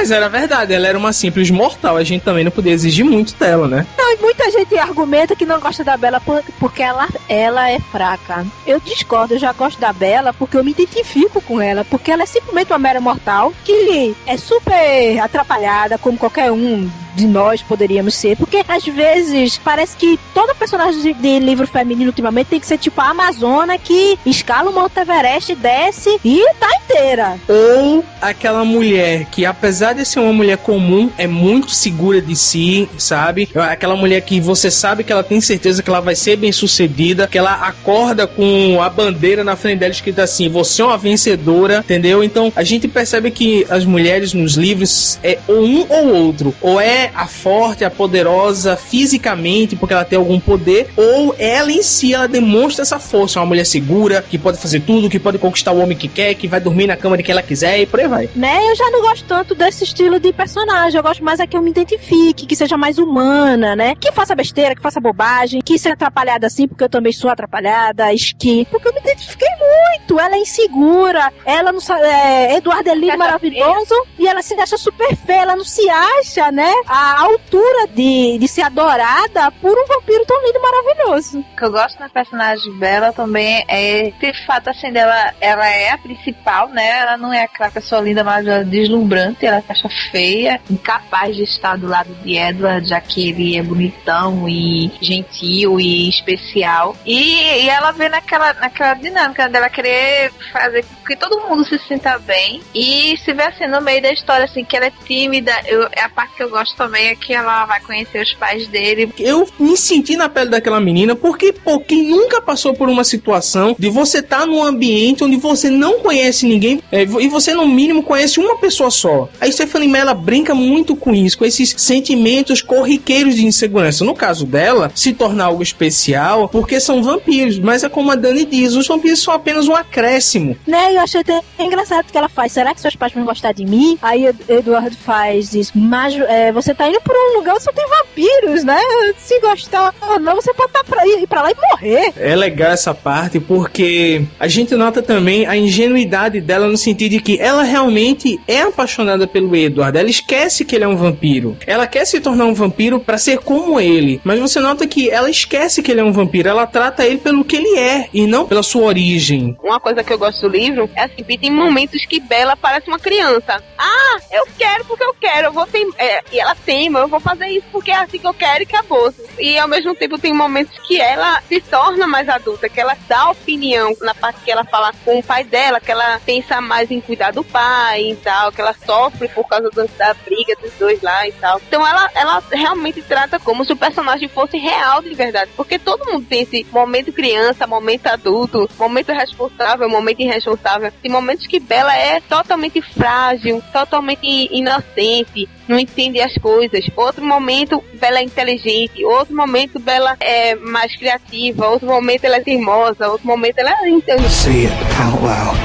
[0.00, 1.98] Mas era verdade, ela era uma simples mortal.
[1.98, 3.86] A gente também não podia exigir muito dela, né?
[3.98, 7.78] Não, e muita gente argumenta que não gosta da Bela por- porque ela, ela é
[7.78, 8.46] fraca.
[8.66, 11.84] Eu discordo, eu já gosto da Bela porque eu me identifico com ela.
[11.84, 17.26] Porque ela é simplesmente uma mera mortal que é super atrapalhada, como qualquer um de
[17.26, 18.36] nós poderíamos ser.
[18.38, 22.78] Porque às vezes parece que todo personagem de, de livro feminino ultimamente tem que ser
[22.78, 27.36] tipo a Amazona que escala o Monte Everest, desce e tá inteira.
[27.48, 32.88] Ou aquela mulher que, apesar de ser uma mulher comum, é muito segura de si,
[32.96, 33.48] sabe?
[33.54, 37.26] Aquela mulher que você sabe que ela tem certeza que ela vai ser bem sucedida,
[37.26, 41.78] que ela acorda com a bandeira na frente dela escrita assim: você é uma vencedora,
[41.78, 42.22] entendeu?
[42.22, 46.54] Então a gente percebe que as mulheres nos livros é ou um ou outro.
[46.60, 51.82] Ou é a forte, a poderosa fisicamente, porque ela tem algum poder, ou ela em
[51.82, 55.72] si ela demonstra essa força, uma mulher segura, que pode fazer tudo, que pode conquistar
[55.72, 58.00] o homem que quer, que vai dormir na cama de quem ela quiser e por
[58.00, 58.28] aí vai.
[58.34, 58.58] né?
[58.70, 60.96] Eu já não gosto tanto desse estilo de personagem.
[60.96, 63.94] Eu gosto mais é que eu me identifique, que seja mais humana, né?
[63.94, 68.12] Que faça besteira, que faça bobagem, que seja atrapalhada assim, porque eu também sou atrapalhada,
[68.12, 68.66] esqui.
[68.70, 70.18] Porque eu me identifiquei muito.
[70.18, 72.02] Ela é insegura, ela não sabe.
[72.02, 76.50] É, Eduardo é lindo, maravilhoso, e ela se acha super feia, ela não se acha,
[76.50, 76.72] né?
[76.86, 81.40] A altura de, de ser adorada por um vampiro tão lindo e maravilhoso.
[81.40, 85.90] O que eu gosto na personagem dela também é esse fato assim dela, ela é
[85.90, 87.00] a principal, né?
[87.00, 91.86] Ela não é aquela pessoa linda, maravilhosa, deslumbrante, ela acha feia, incapaz de estar do
[91.86, 96.96] lado de Edward, já que ele é bonitão e gentil e especial.
[97.06, 101.78] E, e ela vê naquela, naquela dinâmica dela querer fazer com que todo mundo se
[101.88, 105.52] sinta bem e se vê assim no meio da história, assim, que ela é tímida.
[105.66, 108.68] Eu, é a parte que eu gosto também é que ela vai conhecer os pais
[108.68, 109.12] dele.
[109.18, 113.74] Eu me senti na pele daquela menina porque, pô, quem nunca passou por uma situação
[113.78, 118.02] de você estar num ambiente onde você não conhece ninguém é, e você, no mínimo,
[118.02, 119.28] conhece uma pessoa só.
[119.50, 124.04] A Stephanie Meyer ela brinca muito com isso, com esses sentimentos corriqueiros de insegurança.
[124.04, 128.44] No caso dela, se tornar algo especial porque são vampiros, mas é como a Dani
[128.44, 130.56] diz, os vampiros são apenas um acréscimo.
[130.66, 130.94] Né?
[130.94, 132.52] Eu achei até engraçado que ela faz.
[132.52, 133.98] Será que seus pais vão gostar de mim?
[134.00, 135.72] Aí Ed- Eduardo faz isso.
[135.74, 138.78] Mas é, você tá indo pra um lugar onde só tem vampiros, né?
[139.18, 142.12] Se gostar ou não, você pode tá pra, ir pra lá e morrer.
[142.16, 147.20] É legal essa parte porque a gente nota também a ingenuidade dela no sentido de
[147.20, 149.98] que ela realmente é apaixonada pelo Edward.
[149.98, 151.56] Ela esquece que ele é um vampiro.
[151.66, 154.20] Ela quer se tornar um vampiro para ser como ele.
[154.24, 156.48] Mas você nota que ela esquece que ele é um vampiro.
[156.48, 159.56] Ela trata ele pelo que ele é e não pela sua origem.
[159.62, 162.98] Uma coisa que eu gosto do livro é assim, tem momentos que Bela parece uma
[162.98, 163.62] criança.
[163.78, 167.20] Ah, eu quero porque eu quero, eu vou tem, é, e ela teima, eu vou
[167.20, 169.12] fazer isso porque é assim que eu quero e acabou.
[169.38, 173.30] E ao mesmo tempo tem momentos que ela se torna mais adulta, que ela dá
[173.30, 177.00] opinião na parte que ela fala com o pai dela, que ela pensa mais em
[177.00, 181.00] cuidar do pai e tal, que ela sofre por causa do- da briga dos dois
[181.02, 181.60] lá e tal.
[181.66, 186.10] Então ela, ela realmente trata como se o personagem fosse real de verdade, porque todo
[186.10, 190.92] mundo tem esse momento criança, momento adulto, momento responsável, momento irresponsável.
[191.02, 196.84] Tem momentos que Bela é totalmente frágil, totalmente inocente, não entende as coisas.
[196.96, 199.04] Outro momento, Bela é inteligente.
[199.04, 201.68] Outro momento, Bela é mais criativa.
[201.68, 203.08] Outro momento, ela é teimosa.
[203.08, 204.30] Outro momento, ela é inteligente.
[204.32, 205.56] Say it out loud.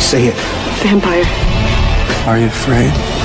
[0.00, 0.36] Say it.
[0.82, 1.55] Vampire.
[2.26, 3.15] Are you afraid?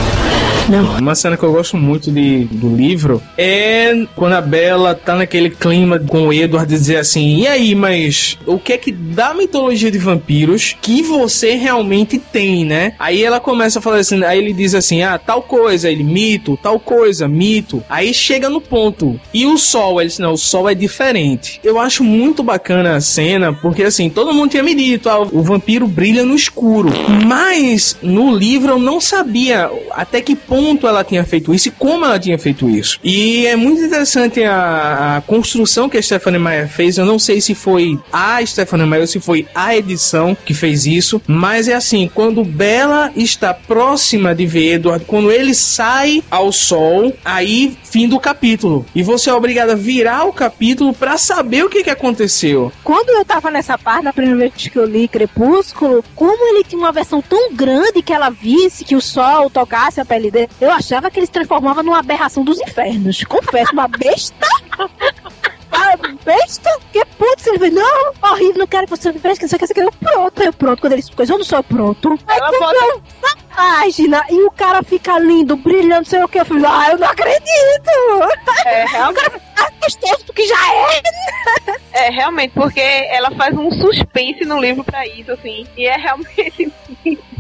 [0.72, 1.00] Não.
[1.00, 5.50] Uma cena que eu gosto muito de, do livro é quando a Bella tá naquele
[5.50, 9.92] clima com o Edward dizer assim: e aí, mas o que é que da mitologia
[9.92, 12.94] de vampiros que você realmente tem, né?
[12.98, 16.58] Aí ela começa a falar assim, aí ele diz assim: ah, tal coisa, ele mito,
[16.62, 17.84] tal coisa, mito.
[17.90, 19.20] Aí chega no ponto.
[19.34, 21.60] E o sol, ele diz: não, o sol é diferente.
[21.64, 25.42] Eu acho muito bacana a cena, porque assim, todo mundo tinha me dito: ah, o
[25.42, 26.90] vampiro brilha no escuro.
[27.26, 32.06] Mas no livro eu não sabia até que ponto ela tinha feito isso e como
[32.06, 33.00] ela tinha feito isso.
[33.04, 36.98] E é muito interessante a, a construção que a Stephanie Meyer fez.
[36.98, 40.86] Eu não sei se foi a Stephanie Meyer ou se foi a edição que fez
[40.86, 46.52] isso, mas é assim, quando Bella está próxima de ver Edward, quando ele sai ao
[46.52, 48.86] sol, aí fim do capítulo.
[48.96, 52.72] E você é obrigado a virar o capítulo para saber o que, que aconteceu.
[52.84, 56.80] Quando eu tava nessa parte, na primeira vez que eu li Crepúsculo, como ele tinha
[56.80, 60.70] uma versão tão grande que ela visse que o sol tocasse a pele dele, eu
[60.70, 63.24] achava que ele se transformava numa aberração dos infernos.
[63.24, 64.48] Confesso, uma besta.
[65.74, 65.96] Ah,
[66.26, 66.70] besta?
[66.92, 69.56] Que putz, ele falou, não, horrível, não quero que você me veja, que não sei
[69.56, 69.98] o que, não sei o que.
[70.06, 72.20] Pronto, eu pronto, quando ele coisou, eu não sou pronto.
[72.28, 76.42] Aí Ela eu- na página, e o cara fica lindo, brilhando, não sei o que,
[76.42, 77.90] eu falei, ah, eu não acredito.
[78.66, 79.32] É, realmente.
[79.52, 81.02] O cara fica gostoso do que já é.
[81.94, 85.66] É, realmente, porque ela faz um suspense no livro pra isso, assim.
[85.78, 86.72] E é realmente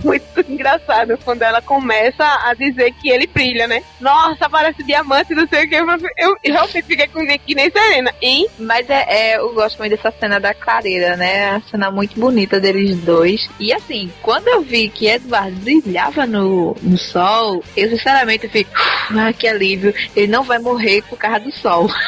[0.04, 3.84] muito engraçado quando ela começa a dizer que ele brilha, né?
[3.99, 5.76] Nossa, parece diamante, não sei o que.
[5.76, 5.86] Eu,
[6.18, 8.14] eu realmente fiquei com que nem Serena.
[8.22, 11.52] E Mas é, é, eu gosto muito dessa cena da clareira, né?
[11.52, 13.49] A cena muito bonita deles dois.
[13.60, 19.32] E assim, quando eu vi que Edward brilhava no, no sol, eu sinceramente fico, ah,
[19.34, 19.93] que alívio.
[20.16, 21.89] Ele não vai morrer por causa do sol.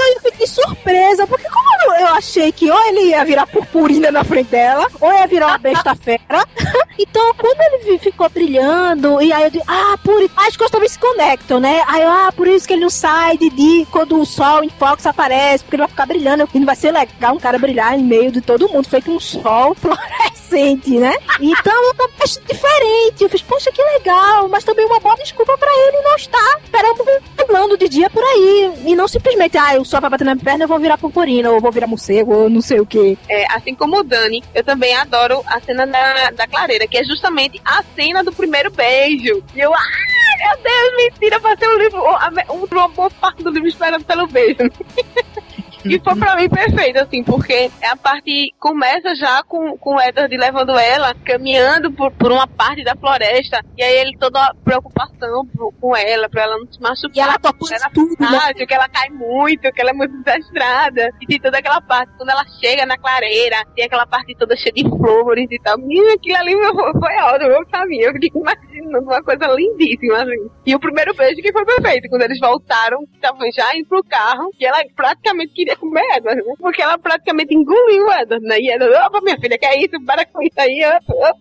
[0.00, 4.10] Então eu fiquei surpresa, porque como eu- eu achei que ou ele ia virar purpurina
[4.10, 6.46] na frente dela, ou ia virar uma besta fera.
[6.98, 10.30] então, quando ele ficou brilhando, e aí eu disse, ah, por isso.
[10.36, 11.82] As coisas também se conectam, né?
[11.86, 14.68] Aí, eu, ah, por isso que ele não sai de dia quando o sol em
[14.70, 16.48] Fox aparece, porque ele vai ficar brilhando.
[16.52, 19.20] E não vai ser legal um cara brilhar em meio de todo mundo, feito um
[19.20, 21.14] sol fluorescente, né?
[21.40, 23.22] Então uma peste diferente.
[23.22, 27.76] Eu fiz, poxa, que legal, mas também uma boa desculpa pra ele não estar perambulando
[27.76, 28.72] de dia por aí.
[28.86, 31.48] E não simplesmente, ah, o sol vai bater na minha perna, eu vou virar purpurina,
[31.50, 33.18] ou eu vou virar morcego, ou não sei o que.
[33.28, 37.04] É, assim como o Dani, eu também adoro a cena da, da clareira, que é
[37.04, 39.42] justamente a cena do primeiro beijo.
[39.54, 43.68] E eu, ai meu Deus, mentira, passei um livro, um, uma boa parte do livro
[43.68, 44.56] esperando pelo beijo.
[45.84, 50.36] E foi pra mim perfeito, assim, porque a parte começa já com, com o Edward
[50.36, 55.46] levando ela, caminhando por, por uma parte da floresta, e aí ele toda a preocupação
[55.46, 57.10] pro- com ela, pra ela não se machucar.
[57.14, 58.66] E ela topa tudo, né?
[58.66, 61.10] que ela cai muito, que ela é muito desastrada.
[61.20, 64.72] E tem toda aquela parte, quando ela chega na clareira, tem aquela parte toda cheia
[64.72, 65.78] de flores e tal.
[65.78, 67.98] Menina, aquilo ali foi, ótimo mim.
[68.00, 70.50] Eu fiquei imaginando uma coisa lindíssima, assim.
[70.66, 74.50] E o primeiro beijo que foi perfeito, quando eles voltaram, estavam já indo pro carro,
[74.58, 76.54] e ela praticamente queria comer Edward, né?
[76.58, 78.58] Porque ela praticamente engoliu Edward, né?
[78.58, 80.04] E Edward, opa, minha filha, que é isso?
[80.04, 80.80] Para com isso aí.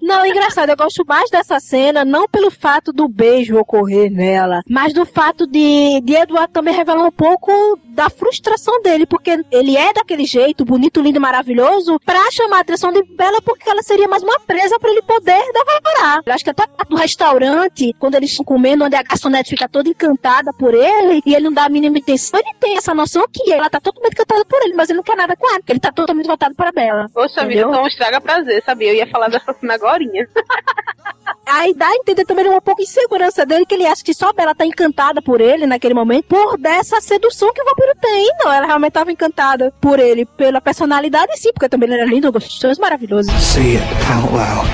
[0.02, 4.94] Não, engraçado, eu gosto mais dessa cena, não pelo fato do beijo ocorrer nela, mas
[4.94, 7.52] do fato de, de Eduardo também revelar um pouco
[7.90, 12.92] da frustração dele, porque ele é daquele jeito, bonito, lindo maravilhoso, pra chamar a atenção
[12.92, 16.22] de Bela, porque ela seria mais uma presa pra ele poder devorar.
[16.26, 19.90] Eu acho que até no restaurante, quando eles estão comendo, onde a garçonete fica toda
[19.90, 23.52] encantada por ele, e ele não dá a mínima intenção, ele tem essa noção que
[23.52, 25.80] ela tá totalmente encantada por ele, mas ele não quer nada com ela, porque ele
[25.80, 27.08] tá totalmente voltado para Bela.
[27.14, 27.70] Poxa vida, Entendeu?
[27.70, 28.90] então estraga prazer, sabia?
[28.92, 30.28] Eu ia falar dessa cena agorinha.
[31.46, 34.32] Aí dá a entender também um pouco de insegurança dele, que ele acha que só
[34.34, 38.30] Bela tá encantada por ele naquele momento, por dessa sedução que o vampiro tem.
[38.44, 42.32] Não, ela realmente tava encantada por ele, pela personalidade, sim, porque também ele era lindo,
[42.32, 43.32] gostoso, maravilhoso.
[43.40, 44.68] Say it out loud.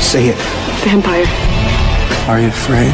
[0.00, 0.38] Say it.
[0.84, 1.26] Vampire.
[2.28, 2.92] Are you afraid?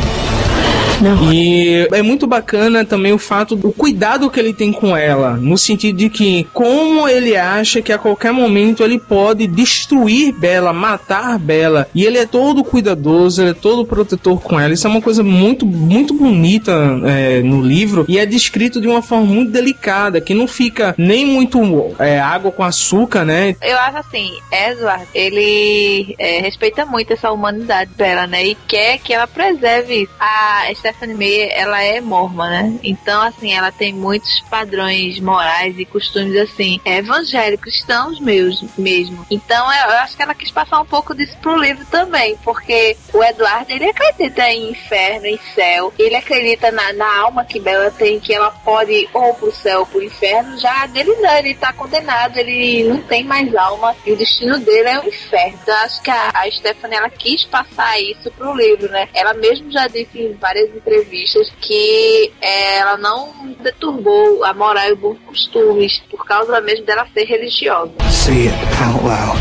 [1.33, 5.59] E é muito bacana também o fato do cuidado que ele tem com ela, no
[5.59, 11.39] sentido de que como ele acha que a qualquer momento ele pode destruir Bela, matar
[11.39, 14.73] Bela, e ele é todo cuidadoso, ele é todo protetor com ela.
[14.73, 16.73] Isso é uma coisa muito muito bonita
[17.05, 21.27] é, no livro e é descrito de uma forma muito delicada, que não fica nem
[21.27, 21.61] muito
[21.99, 23.57] é, água com açúcar, né?
[23.61, 28.47] Eu acho assim, Edward, ele é, respeita muito essa humanidade dela, né?
[28.47, 30.09] E quer que ela preserve.
[30.19, 32.79] A Stephanie Meyer, ela é mormon, né?
[32.83, 39.27] Então, assim, ela tem muitos padrões morais e costumes, assim, evangélicos, cristãos meus mesmo.
[39.31, 43.23] Então, eu, acho que ela quis passar um pouco disso pro livro também, porque o
[43.23, 48.21] Eduardo, ele acredita em inferno, em céu, ele acredita na, na alma que Bela tem,
[48.21, 52.37] que ela pode ou pro céu ou pro inferno, já dele não, ele tá condenado,
[52.37, 55.59] ele não tem mais alma e o destino dele é o inferno.
[55.63, 59.09] Então, acho que a, a Stephanie, ela quis passar isso pro livro, né?
[59.15, 64.95] Ela mesmo já disse em várias entrevistas que é, ela não deturbou a moral e
[64.95, 67.93] bons costumes por causa mesmo dela ser religiosa.
[68.11, 69.39] Say it out loud.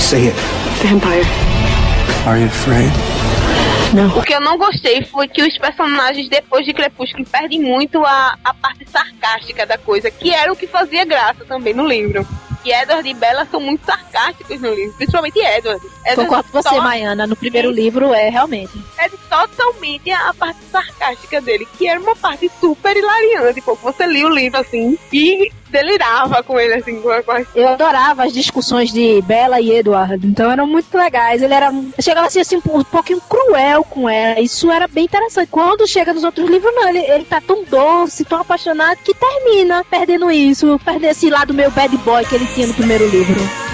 [0.00, 0.36] Say it.
[0.82, 1.26] Vampire.
[2.26, 2.90] Are you afraid?
[4.16, 8.36] O que eu não gostei foi que os personagens, depois de Crepúsculo, perdem muito a,
[8.44, 12.26] a parte sarcástica da coisa, que era o que fazia graça também no livro.
[12.62, 15.80] que Edward e Bella são muito sarcásticos no livro, principalmente Edward.
[16.04, 17.26] Edward Concordo com você, só- Maiana.
[17.28, 18.72] No primeiro livro é realmente.
[19.36, 23.60] Totalmente a parte sarcástica dele, que era uma parte super hilariante.
[23.60, 28.24] Pô, você lia o livro assim e delirava com ele assim, com a Eu adorava
[28.24, 31.42] as discussões de Bella e Eduardo, então eram muito legais.
[31.42, 31.70] Ele era.
[32.00, 34.40] Chegava assim, assim um pouquinho cruel com ela.
[34.40, 35.48] Isso era bem interessante.
[35.50, 39.84] Quando chega nos outros livros, não, ele, ele tá tão doce, tão apaixonado, que termina
[39.84, 43.65] perdendo isso, perdendo esse lado meio bad boy que ele tinha no primeiro livro.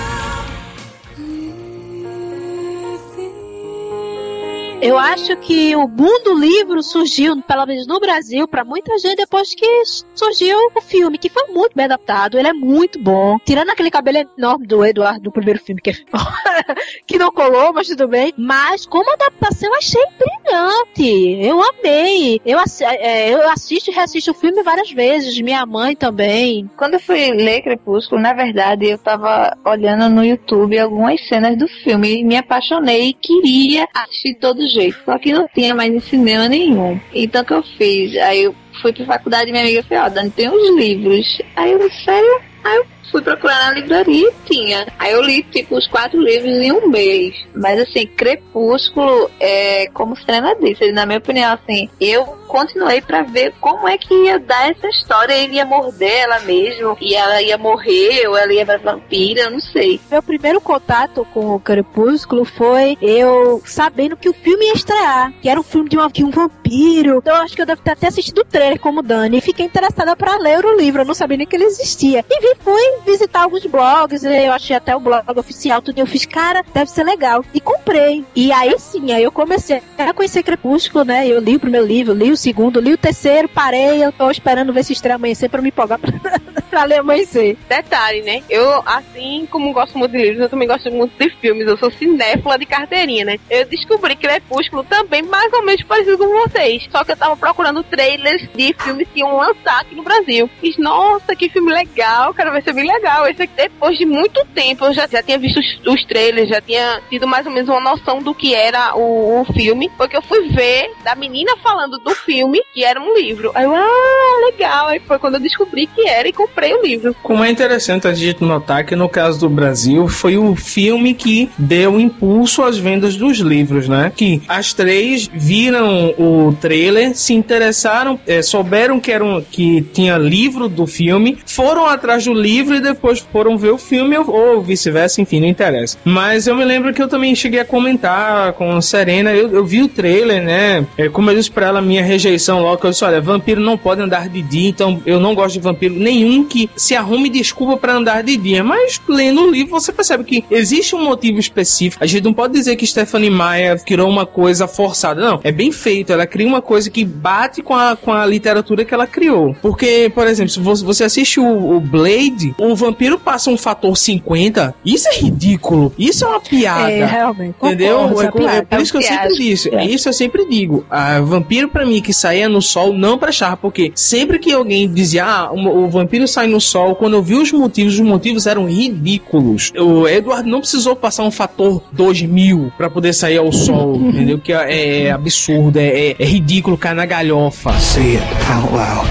[4.85, 9.15] Eu acho que o boom do livro surgiu, pelo menos no Brasil, pra muita gente
[9.15, 9.65] depois que
[10.13, 12.37] surgiu o filme, que foi muito bem adaptado.
[12.37, 13.39] Ele é muito bom.
[13.45, 15.95] Tirando aquele cabelo enorme do Eduardo do primeiro filme, que, é-
[17.07, 18.35] que não colou, mas tudo bem.
[18.37, 21.41] Mas como adaptação, eu achei brilhante.
[21.47, 22.41] Eu amei.
[22.45, 25.41] Eu, assi- é, eu assisto e reassisto o filme várias vezes.
[25.41, 26.69] Minha mãe também.
[26.77, 31.69] Quando eu fui ler Crepúsculo, na verdade, eu tava olhando no YouTube algumas cenas do
[31.69, 34.99] filme e me apaixonei e queria assistir de todo jeito.
[35.05, 36.99] Só que não tinha mais em cinema nenhum.
[37.13, 38.17] Então que eu fiz?
[38.17, 41.41] Aí eu fui pra faculdade e minha amiga falou, ó, Dani, tem uns livros.
[41.57, 42.41] Aí eu, sério?
[42.65, 44.87] Aí eu fui procurar na livraria e tinha.
[44.99, 47.35] Aí eu li, tipo, os quatro livros em um mês.
[47.55, 53.55] Mas, assim, Crepúsculo, é, como Serena disse, na minha opinião, assim, eu continuei pra ver
[53.61, 55.35] como é que ia dar essa história.
[55.35, 59.61] Ele ia morder ela mesmo, e ela ia morrer, ou ela ia pra vampira, não
[59.61, 60.01] sei.
[60.11, 65.49] Meu primeiro contato com o Crepúsculo foi eu sabendo que o filme ia estrear, que
[65.49, 66.62] era um filme de, uma, de um vampiro.
[66.73, 69.67] Então eu acho que eu devo ter até assistido o trailer como Dani e fiquei
[69.67, 71.03] interessada pra ler o livro.
[71.03, 72.25] Eu não sabia nem que ele existia.
[72.31, 75.99] E vi, fui visitar alguns blogs, eu achei até o blog oficial, tudo.
[75.99, 77.45] Eu fiz, cara, deve ser legal.
[77.53, 78.25] E comprei.
[78.35, 81.27] E aí sim, aí eu comecei a conhecer Crepúsculo, né?
[81.29, 84.05] Eu li o primeiro livro, li o segundo, li o terceiro, parei.
[84.05, 86.41] Eu tô esperando ver se estreia amanhecer pra me empolgar pra,
[86.73, 87.59] pra ler amanhecer.
[87.69, 88.43] Detalhe, né?
[88.49, 91.69] Eu, assim como gosto muito de livros, eu também gosto muito de filmes.
[91.69, 93.39] Eu sou cinéfila de carteirinha, né?
[93.51, 96.89] Eu descobri Crepúsculo também mais ou menos parecido com vocês.
[96.91, 100.49] Só que eu tava procurando trailers de filmes que iam lançar aqui no Brasil.
[100.63, 103.29] Fiz, nossa, que filme legal, cara, vai ser bem legal.
[103.29, 106.63] Esse aqui, depois de muito tempo, eu já, já tinha visto os, os trailers, já
[106.63, 109.91] tinha tido mais ou menos uma noção do que era o, o filme.
[109.99, 113.53] Porque eu fui ver da menina falando do filme, que era um livro.
[113.55, 114.89] Aí eu, ah, legal.
[114.89, 117.15] Aí foi quando eu descobri que era e comprei o livro.
[117.23, 121.49] Como é interessante a gente notar que no caso do Brasil foi o filme que
[121.59, 124.13] deu impulso às vendas dos livros, né?
[124.15, 130.17] Que as três viram o trailer, se interessaram, eh, souberam que era um, que tinha
[130.19, 135.21] livro do filme, foram atrás do livro e depois foram ver o filme ou, vice-versa,
[135.21, 135.99] enfim, não interessa.
[136.05, 139.65] Mas eu me lembro que eu também cheguei a comentar com a Serena, eu, eu
[139.65, 140.87] vi o trailer, né?
[140.99, 144.01] Eh, como eu disse pra ela, minha rejeição logo, eu disse, olha, vampiro não pode
[144.01, 147.95] andar de dia, então eu não gosto de vampiro nenhum que se arrume desculpa pra
[147.95, 148.63] andar de dia.
[148.63, 152.03] Mas lendo o livro você percebe que existe um motivo específico.
[152.03, 155.21] A gente não pode dizer que Stephanie Meyer criou uma coisa forçada.
[155.21, 156.13] Não, é bem feito.
[156.13, 159.55] Ela cria uma coisa que bate com a, com a literatura que ela criou.
[159.63, 164.75] Porque, por exemplo, se você assiste o, o Blade, o vampiro passa um fator 50.
[164.85, 165.93] Isso é ridículo.
[165.99, 166.91] Isso é uma piada.
[166.91, 167.55] É, realmente.
[167.63, 167.99] Entendeu?
[168.01, 168.59] Concordo, É, essa piada.
[168.59, 169.75] é por isso que eu sempre disse.
[169.75, 170.85] É isso eu sempre digo.
[170.91, 175.25] A vampiro pra mim que saía no sol não prestava, porque sempre que alguém dizia,
[175.25, 178.69] ah, o, o vampiro sai no sol, quando eu vi os motivos, os motivos eram
[178.69, 179.73] ridículos.
[179.79, 184.39] O Edward não precisou passar um fator 2000 pra poder sair ao sol, entendeu?
[184.39, 187.73] Que é, é absurdo, é, é, é ridículo, cai na galhofa.
[187.79, 189.09] Say it out loud.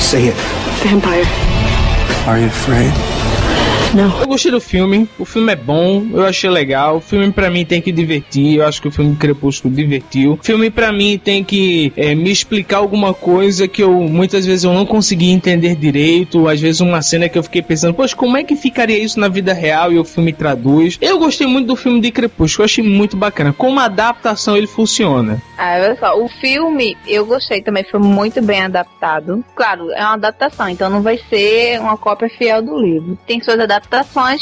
[0.00, 0.36] Say it.
[0.84, 1.26] Vampire.
[2.26, 3.17] Are you afraid?
[3.98, 6.98] Eu gostei do filme, o filme é bom, eu achei legal.
[6.98, 10.34] O filme pra mim tem que divertir, eu acho que o filme Crepúsculo divertiu.
[10.34, 14.62] O filme pra mim tem que é, me explicar alguma coisa que eu muitas vezes
[14.62, 16.46] eu não consegui entender direito.
[16.46, 19.26] Às vezes uma cena que eu fiquei pensando, poxa, como é que ficaria isso na
[19.26, 20.96] vida real e o filme traduz.
[21.00, 23.52] Eu gostei muito do filme de Crepúsculo, eu achei muito bacana.
[23.52, 25.42] Como adaptação ele funciona.
[25.56, 29.44] Ah, olha só, o filme eu gostei também, foi muito bem adaptado.
[29.56, 33.18] Claro, é uma adaptação, então não vai ser uma cópia fiel do livro.
[33.26, 33.87] Tem suas adaptações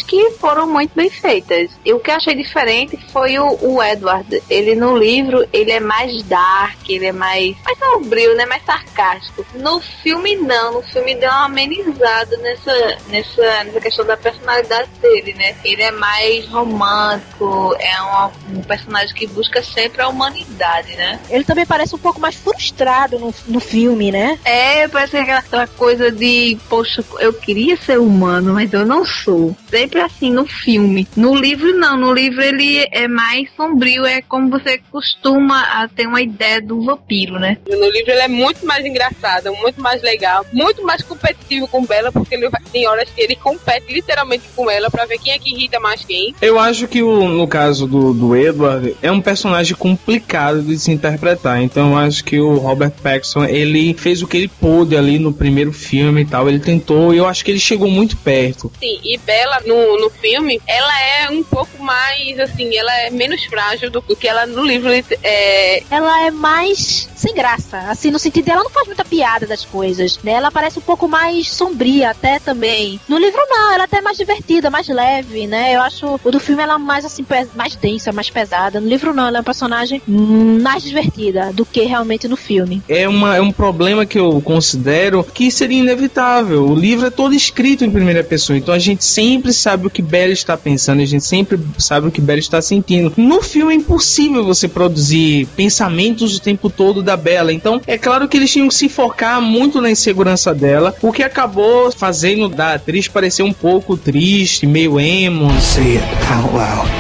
[0.07, 1.70] que foram muito bem feitas.
[1.84, 4.42] E o que eu achei diferente foi o, o Edward.
[4.51, 8.44] Ele no livro, ele é mais dark, ele é mais, mais sombrio, né?
[8.47, 9.44] Mais sarcástico.
[9.55, 15.34] No filme não, no filme deu uma amenizada nessa, nessa, nessa questão da personalidade dele,
[15.34, 15.55] né?
[15.64, 21.20] Ele é mais romântico, é uma- um personagem que busca sempre a humanidade, né?
[21.30, 24.38] Ele também parece um pouco mais frustrado no, no filme, né?
[24.44, 29.57] É, parece aquela, aquela coisa de, poxa, eu queria ser humano, mas eu não passou.
[29.68, 31.07] Sempre assim no filme.
[31.16, 31.97] No livro, não.
[31.97, 34.07] No livro ele é mais sombrio.
[34.07, 37.59] É como você costuma a ter uma ideia do vampiro, né?
[37.68, 42.12] No livro ele é muito mais engraçado, muito mais legal, muito mais competitivo com Bela,
[42.12, 45.39] porque ele vai- tem horas que ele compete literalmente com ela pra ver quem é
[45.39, 46.35] que irrita mais quem.
[46.41, 50.91] Eu acho que o, no caso do, do Edward é um personagem complicado de se
[50.91, 51.62] interpretar.
[51.62, 55.33] Então eu acho que o Robert Pattinson ele fez o que ele pôde ali no
[55.33, 56.49] primeiro filme e tal.
[56.49, 58.70] Ele tentou e eu acho que ele chegou muito perto.
[58.79, 63.44] Sim, e Bela no, no filme, ela é um pouco mais, assim, ela é menos
[63.44, 64.90] frágil do, do que ela no livro.
[65.22, 69.64] É, Ela é mais sem graça, assim, no sentido dela não faz muita piada das
[69.64, 70.32] coisas, né?
[70.32, 73.00] Ela parece um pouco mais sombria até também.
[73.08, 75.74] No livro não, ela até é mais divertida, mais leve, né?
[75.74, 78.80] Eu acho o do filme ela mais assim, mais densa, mais pesada.
[78.80, 82.82] No livro não, ela é uma personagem mais divertida do que realmente no filme.
[82.88, 86.66] É, uma, é um problema que eu considero que seria inevitável.
[86.68, 90.02] O livro é todo escrito em primeira pessoa, então a gente sempre sabe o que
[90.02, 93.12] Bella está pensando, a gente sempre sabe o que Bella está sentindo.
[93.16, 98.28] No filme é impossível você produzir pensamentos o tempo todo da Bella, então é claro
[98.28, 102.74] que eles tinham que se focar muito na insegurança dela, o que acabou fazendo da
[102.74, 105.48] atriz parecer um pouco triste, meio emo.
[105.61, 106.90] Say it out loud.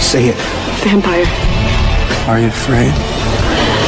[0.00, 0.38] Say it.
[0.84, 1.26] Vampire.
[2.28, 3.21] Are you afraid?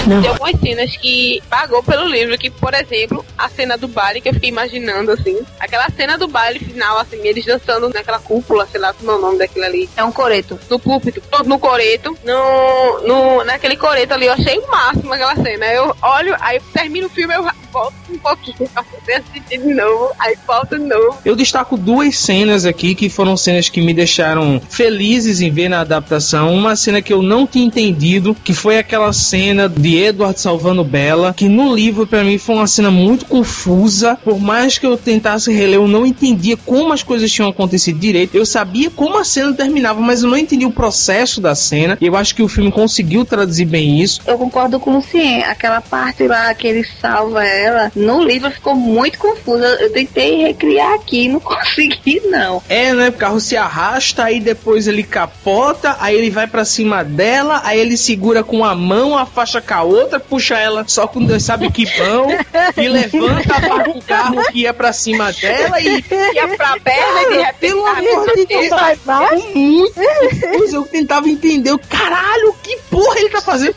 [0.05, 4.28] Tem algumas cenas que pagou pelo livro, que, por exemplo, a cena do baile, que
[4.28, 5.40] eu fiquei imaginando, assim.
[5.59, 9.20] Aquela cena do baile final, assim, eles dançando naquela cúpula, sei lá como é o
[9.20, 9.88] nome daquilo ali.
[9.96, 10.59] É um coreto.
[10.68, 15.66] No púlpito, no coreto, no, no, naquele coreto ali, eu achei o máximo aquela cena.
[15.66, 17.44] Eu olho, aí termina o filme, eu
[17.74, 21.18] volto um pouquinho pra poder assistir de novo, aí volto de novo.
[21.24, 25.80] Eu destaco duas cenas aqui que foram cenas que me deixaram felizes em ver na
[25.80, 26.54] adaptação.
[26.54, 31.34] Uma cena que eu não tinha entendido, que foi aquela cena de Edward salvando Bella,
[31.36, 34.16] que no livro pra mim foi uma cena muito confusa.
[34.22, 38.36] Por mais que eu tentasse reler, eu não entendia como as coisas tinham acontecido direito.
[38.36, 41.98] Eu sabia como a cena terminava, mas eu não entendia o processo da cena.
[42.00, 44.20] E eu acho que o filme conseguiu traduzir bem isso.
[44.24, 45.42] Eu concordo com o Lucien.
[45.42, 49.66] Aquela parte lá que ele salva ela, no livro ficou muito confusa.
[49.80, 52.62] Eu tentei recriar aqui, não consegui, não.
[52.68, 53.08] É, né?
[53.08, 57.80] O carro se arrasta, aí depois ele capota, aí ele vai pra cima dela, aí
[57.80, 61.70] ele segura com a mão, afasta com a outra, puxa ela só com Deus sabe
[61.70, 62.28] que mão,
[62.76, 66.04] e levanta para o carro que ia pra cima dela e
[66.34, 67.54] ia pra perna e de repente.
[67.60, 70.76] Pelo amor de Deus, é muito confuso.
[70.76, 73.74] Eu tentava entender, eu, caralho, que porra ele tá fazendo?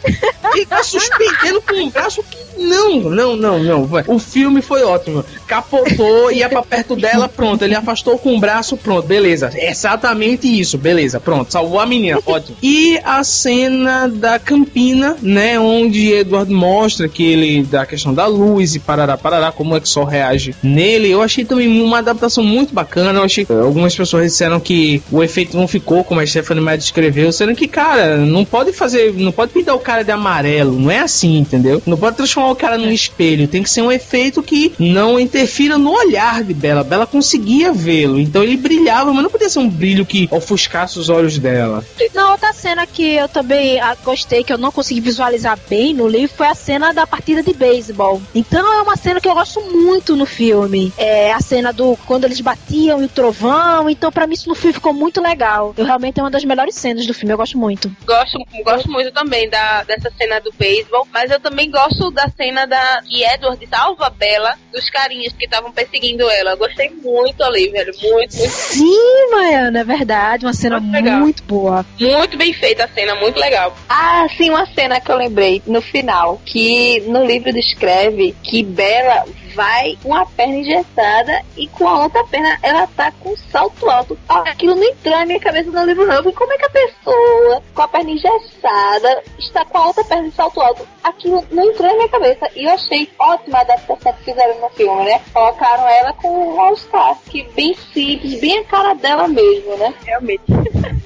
[0.54, 2.47] Ele tá suspendendo com o braço que.
[2.58, 3.90] Não, não, não, não.
[4.08, 5.24] O filme foi ótimo.
[5.46, 7.64] Capotou, ia pra perto dela, pronto.
[7.64, 9.52] Ele afastou com o braço, pronto, beleza.
[9.56, 11.52] Exatamente isso, beleza, pronto.
[11.52, 12.58] Salvou a menina, ótimo.
[12.62, 15.60] E a cena da Campina, né?
[15.60, 19.86] Onde Edward mostra que ele, da questão da luz e parará, parará, como é que
[19.86, 21.10] o sol reage nele.
[21.10, 23.20] Eu achei também uma adaptação muito bacana.
[23.20, 26.78] Eu achei que algumas pessoas disseram que o efeito não ficou como a Stephanie Meyer
[26.78, 30.92] descreveu, sendo que, cara, não pode fazer, não pode pintar o cara de amarelo, não
[30.92, 31.82] é assim, entendeu?
[31.86, 35.78] Não pode transformar o cara num espelho, tem que ser um efeito que não interfira
[35.78, 36.84] no olhar de Bela.
[36.84, 41.10] Bela conseguia vê-lo, então ele brilhava, mas não podia ser um brilho que ofuscasse os
[41.10, 41.84] olhos dela.
[42.14, 46.08] Na outra cena que eu também ah, gostei, que eu não consegui visualizar bem no
[46.08, 48.22] livro, foi a cena da partida de beisebol.
[48.34, 50.92] Então é uma cena que eu gosto muito no filme.
[50.98, 53.90] É a cena do quando eles batiam e o trovão.
[53.90, 55.74] Então, pra mim, isso no filme ficou muito legal.
[55.78, 57.92] Eu realmente é uma das melhores cenas do filme, eu gosto muito.
[58.06, 62.66] Gosto, gosto muito também da, dessa cena do beisebol, mas eu também gosto da cena
[62.66, 66.52] da que Edward salva a Bella dos carinhas que estavam perseguindo ela.
[66.52, 67.94] Eu gostei muito ali, velho.
[68.02, 68.54] Muito, muito.
[68.54, 70.46] Sim, Maiana, é verdade.
[70.46, 71.20] Uma cena legal.
[71.20, 71.86] muito boa.
[72.00, 73.76] Muito bem feita a cena, muito legal.
[73.90, 79.26] Ah, sim, uma cena que eu lembrei no final, que no livro descreve que Bella
[79.58, 84.18] vai com a perna engessada e com a outra perna ela tá com salto alto.
[84.30, 86.14] Ah, Aquilo não entrou na minha cabeça no livro não.
[86.14, 90.04] Eu falei, Como é que a pessoa com a perna engessada está com a outra
[90.04, 90.88] perna em salto alto?
[91.04, 92.48] Aquilo não entrou na minha cabeça.
[92.56, 95.20] E eu achei ótima a adaptação que fizeram no filme, né?
[95.34, 99.92] Colocaram ela com um All-Star, que bem simples, bem a cara dela mesmo, né?
[100.06, 100.44] Realmente.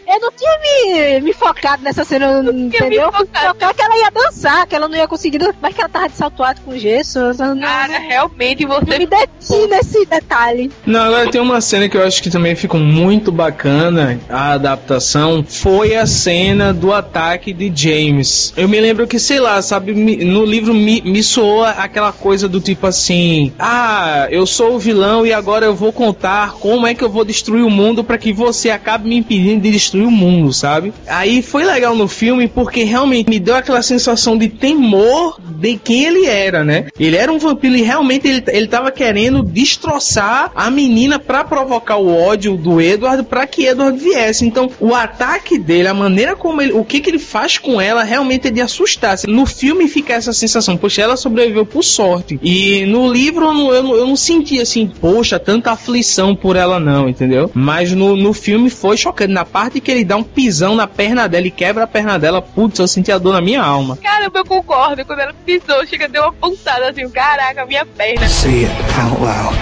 [0.08, 3.04] Eu não tinha me, me focado nessa cena, entendeu?
[3.04, 5.90] Eu fui focar que ela ia dançar, que ela não ia conseguir, mas que ela
[5.90, 7.20] tava de salto alto com gesso.
[7.38, 8.86] não- Cara, realmente você.
[8.86, 10.72] não me detinho nesse detalhe.
[10.86, 15.44] Não, agora tem uma cena que eu acho que também ficou muito bacana, a adaptação,
[15.48, 18.54] foi a cena do ataque de James.
[18.58, 22.60] Eu me lembro que, sei lá, sabe, no livro me, me soou aquela coisa do
[22.60, 27.04] tipo assim: Ah, eu sou o vilão e agora eu vou contar como é que
[27.04, 30.54] eu vou destruir o mundo para que você acabe me impedindo de destruir o mundo,
[30.54, 30.94] sabe?
[31.08, 36.06] Aí foi legal no filme porque realmente me deu aquela sensação de temor de quem
[36.06, 36.88] ele era, né?
[37.00, 41.98] Ele era um vampiro e realmente ele, ele tava querendo destroçar a menina pra provocar
[41.98, 44.46] o ódio do Edward pra que Edward viesse.
[44.46, 48.04] Então, o ataque dele, a maneira como ele, o que que ele faz com ela,
[48.04, 49.18] realmente é de assustar.
[49.28, 52.40] No filme fica essa sensação, poxa, ela sobreviveu por sorte.
[52.42, 56.56] E no livro eu não, eu não, eu não senti assim, poxa, tanta aflição por
[56.56, 57.52] ela não, entendeu?
[57.54, 59.34] Mas no, no filme foi chocante.
[59.34, 62.42] Na parte que ele dá um pisão na perna dela e quebra a perna dela,
[62.42, 63.98] putz, eu senti a dor na minha alma.
[63.98, 65.06] Caramba, eu concordo.
[65.06, 68.21] Quando ela pisou, chega, deu uma pontada assim, caraca, minha perna.
[68.28, 69.56] Say it out loud.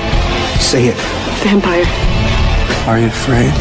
[0.59, 0.95] Say it.
[1.43, 1.85] Vampire.
[2.87, 3.51] Are you afraid?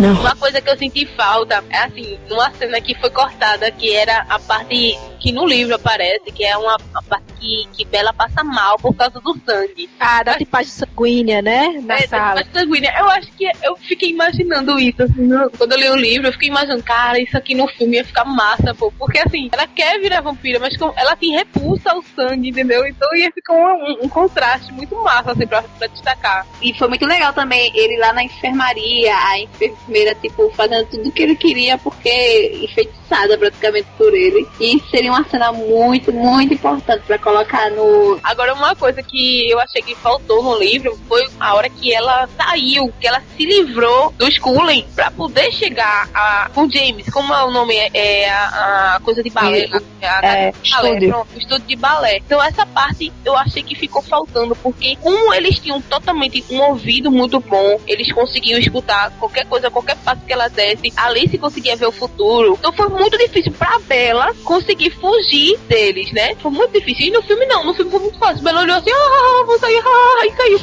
[0.00, 0.20] Não.
[0.20, 4.26] Uma coisa que eu senti falta é assim, numa cena que foi cortada, que era
[4.28, 8.44] a parte que no livro aparece, que é uma, uma parte que, que Bela passa
[8.44, 9.88] mal por causa do sangue.
[9.98, 11.80] Ah, da tipagem sanguínea, né?
[11.82, 12.42] Na É, sala.
[12.44, 12.94] da sanguínea.
[12.98, 16.32] Eu acho que eu fiquei imaginando isso, assim, no- quando eu li o livro, eu
[16.34, 18.92] fiquei imaginando, cara, isso aqui no filme ia ficar massa, pô.
[18.98, 22.86] Porque assim, ela quer virar vampira, mas com- ela tem repulsa ao sangue, entendeu?
[22.86, 26.46] Então ia ficar um, um- um contraste muito massa, assim, pra, pra destacar.
[26.60, 31.22] E foi muito legal também ele lá na enfermaria, a enfermeira, tipo, fazendo tudo que
[31.22, 34.46] ele queria, porque enfeitiçada praticamente por ele.
[34.60, 38.18] E seria uma cena muito, muito importante pra colocar no.
[38.22, 42.28] Agora, uma coisa que eu achei que faltou no livro foi a hora que ela
[42.36, 47.08] saiu, que ela se livrou do Scullen pra poder chegar a, com James.
[47.12, 47.74] Como é o nome?
[47.76, 47.90] É,
[48.24, 49.66] é a, a coisa de balé.
[49.68, 49.78] né?
[50.02, 51.08] A- é, a- balé, estúdio.
[51.10, 52.16] pronto, estúdio de balé.
[52.18, 57.10] Então, essa parte eu achei que ficou faltando, porque como eles tinham totalmente um ouvido
[57.10, 60.92] muito bom, eles conseguiam escutar qualquer coisa, qualquer passo que ela desse.
[60.96, 62.56] Alice conseguia ver o futuro.
[62.58, 66.34] Então, foi muito difícil pra Bela conseguir fugir deles, né?
[66.36, 67.06] Foi muito difícil.
[67.06, 67.64] E no filme, não.
[67.64, 68.42] No filme foi muito fácil.
[68.42, 70.58] Bela olhou assim, ah, vou sair, ah, e caiu.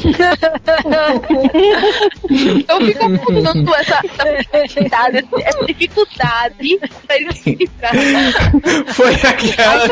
[2.68, 7.94] eu fico apontando essa, essa dificuldade, essa dificuldade pra eles se livrar.
[8.94, 9.86] Foi aquela.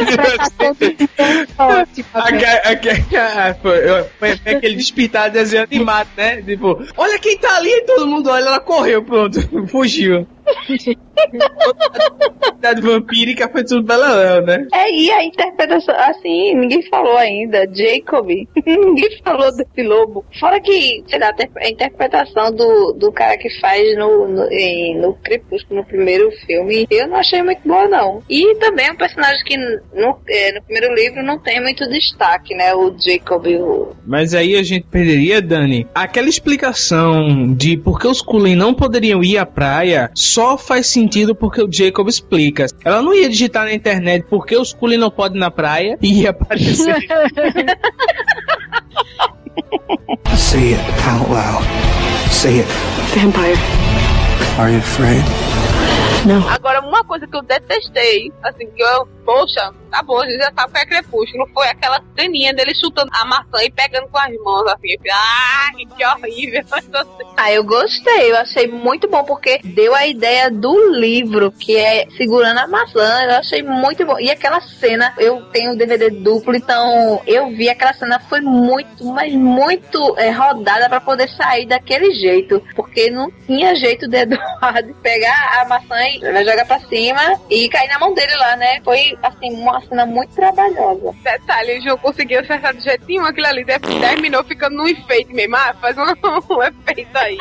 [2.13, 2.45] Aque-
[2.89, 6.41] aque- ah, Foi, aquele despitado desenho animado, né?
[6.41, 9.39] Tipo, olha quem tá ali, e todo mundo olha, ela correu, pronto,
[9.69, 10.27] fugiu.
[12.63, 14.67] A vampírica foi tudo Bela né?
[14.73, 18.27] É, e a interpretação, assim, ninguém falou ainda, Jacob,
[18.65, 20.25] ninguém falou desse lobo.
[20.39, 25.13] Fora que, sei lá, a interpretação do, do cara que faz no, no, em- no
[25.13, 28.21] Crepúsculo, no primeiro filme, eu não achei muito boa, não.
[28.29, 32.53] E também é um personagem que no, é, no primeiro livro não tem muito destaque,
[32.55, 33.95] né, o Jacob, o...
[34.05, 39.23] Mas aí a gente perderia, Dani, aquela explicação de por que os Cullen não poderiam
[39.23, 42.65] ir à praia só faz sentido porque o Jacob explica.
[42.83, 46.21] Ela não ia digitar na internet por que os Cullen não podem na praia e
[46.21, 46.95] ia aparecer.
[50.35, 51.63] Say it out loud.
[52.31, 52.67] Say it.
[53.13, 53.57] Vampire.
[54.57, 55.23] Are you afraid?
[56.25, 56.47] Não.
[56.49, 60.51] Agora, uma coisa que eu detestei, assim, que eu, poxa, tá bom, a gente já
[60.51, 64.33] sabe que é crepúsculo, foi aquela ceninha dele chutando a maçã e pegando com as
[64.43, 66.63] mãos, assim, ah, que horrível.
[67.41, 72.05] Ah, eu gostei, eu achei muito bom, porque deu a ideia do livro, que é
[72.17, 74.19] segurando a maçã, eu achei muito bom.
[74.19, 79.05] E aquela cena, eu tenho o DVD duplo, então eu vi aquela cena, foi muito,
[79.05, 84.93] mas muito é, rodada pra poder sair daquele jeito, porque não tinha jeito de Eduardo
[85.01, 88.81] pegar a maçã e jogar pra cima e cair na mão dele lá, né?
[88.83, 91.13] Foi, assim, uma cena muito trabalhosa.
[91.23, 95.55] Detalhe, o João conseguiu acertar do jeitinho aquilo ali, terminou ficando no enfeite mesmo.
[95.55, 96.03] Ah, faz um,
[96.55, 97.37] um efeito aí.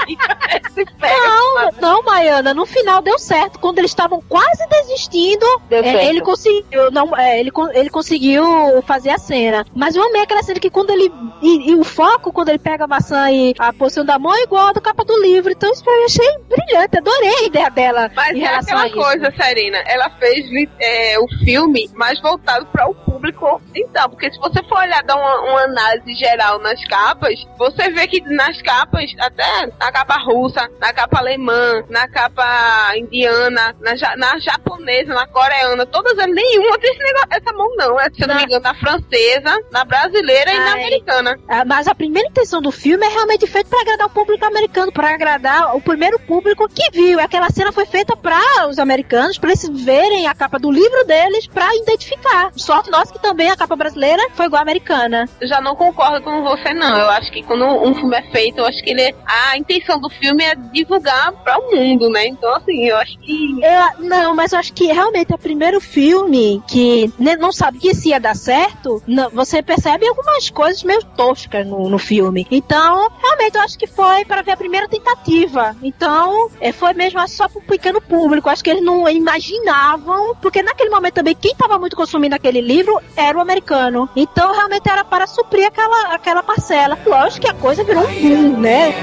[1.00, 3.59] Não, não, Maiana, no final deu certo.
[3.59, 8.44] Quando eles estavam quase desistindo, Deu é, ele conseguiu, não, é, ele, ele conseguiu
[8.86, 9.64] fazer a cena.
[9.74, 11.12] Mas eu amei aquela cena que quando ele.
[11.42, 14.42] E, e o foco, quando ele pega a maçã e a posição da mão, é
[14.42, 15.52] igual a da capa do livro.
[15.52, 18.86] Então isso eu achei brilhante, adorei a ideia dela Mas em é relação aquela a
[18.86, 18.96] isso.
[18.96, 20.46] coisa, Serena, ela fez
[20.80, 24.09] é, o filme mais voltado para o público ocidental.
[24.11, 28.20] Porque se você for olhar, dar uma, uma análise geral nas capas, você vê que
[28.23, 34.39] nas capas, até na capa russa, na capa alemã, na capa indiana, na, ja- na
[34.39, 37.99] japonesa, na coreana, todas elas, nenhuma tem esse negócio, essa mão não.
[38.01, 40.81] É, se eu não me engano, na francesa, na brasileira e na Ai.
[40.81, 41.39] americana.
[41.49, 44.93] Ah, Mas a primeira intenção do filme é realmente feito pra agradar o público americano,
[44.93, 47.20] pra agradar o primeiro público que viu.
[47.20, 51.47] Aquela cena foi feita pra os americanos, pra eles verem a capa do livro deles,
[51.52, 52.50] pra identificar.
[52.56, 55.28] Sorte nossa que também a capa brasileira foi igual a americana.
[55.40, 56.98] Eu já não concordo com você, não.
[56.98, 60.08] Eu acho que quando um filme é feito, eu acho que ele a intenção do
[60.10, 62.26] filme é divulgar para o mundo, né?
[62.26, 63.58] Então, assim, eu acho que.
[63.62, 67.94] Eu- não, mas eu acho que realmente é o primeiro filme que né, não sabia
[67.94, 69.02] se ia dar certo.
[69.06, 72.46] não- você percebe algumas coisas meio toscas no, no filme.
[72.50, 75.76] Então, realmente eu acho que foi para ver a primeira tentativa.
[75.82, 78.48] Então, é, foi mesmo só para um pequeno público.
[78.48, 83.01] Acho que eles não imaginavam, porque naquele momento também quem tava muito consumindo aquele livro
[83.16, 84.09] era o americano.
[84.15, 86.98] Então realmente era para suprir aquela, aquela parcela.
[87.06, 88.94] Lógico que a coisa virou um boom, né?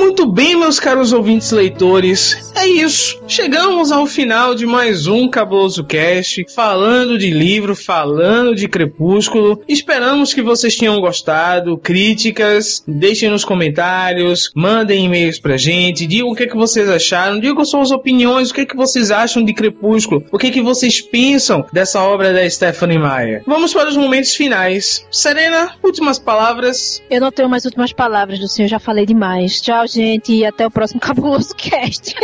[0.00, 3.22] Muito bem, meus caros ouvintes leitores, é isso.
[3.28, 9.62] Chegamos ao final de mais um Cabuloso Cast, falando de livro, falando de Crepúsculo.
[9.68, 11.76] Esperamos que vocês tenham gostado.
[11.76, 17.38] Críticas, deixem nos comentários, mandem e-mails pra gente, digam o que, é que vocês acharam,
[17.38, 20.62] digam suas opiniões, o que, é que vocês acham de Crepúsculo, o que, é que
[20.62, 23.42] vocês pensam dessa obra da Stephanie Meyer.
[23.46, 25.06] Vamos para os momentos finais.
[25.10, 27.02] Serena, últimas palavras.
[27.10, 29.60] Eu não tenho mais últimas palavras, do senhor, já falei demais.
[29.60, 32.14] Tchau, gente, e até o próximo Cabuloso Cast.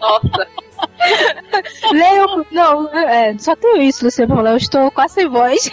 [0.00, 0.65] Nossa.
[1.92, 2.46] Leio.
[2.50, 4.50] Não, é, só tenho isso, Luciano, pra falar.
[4.52, 5.70] Eu estou quase sem voz.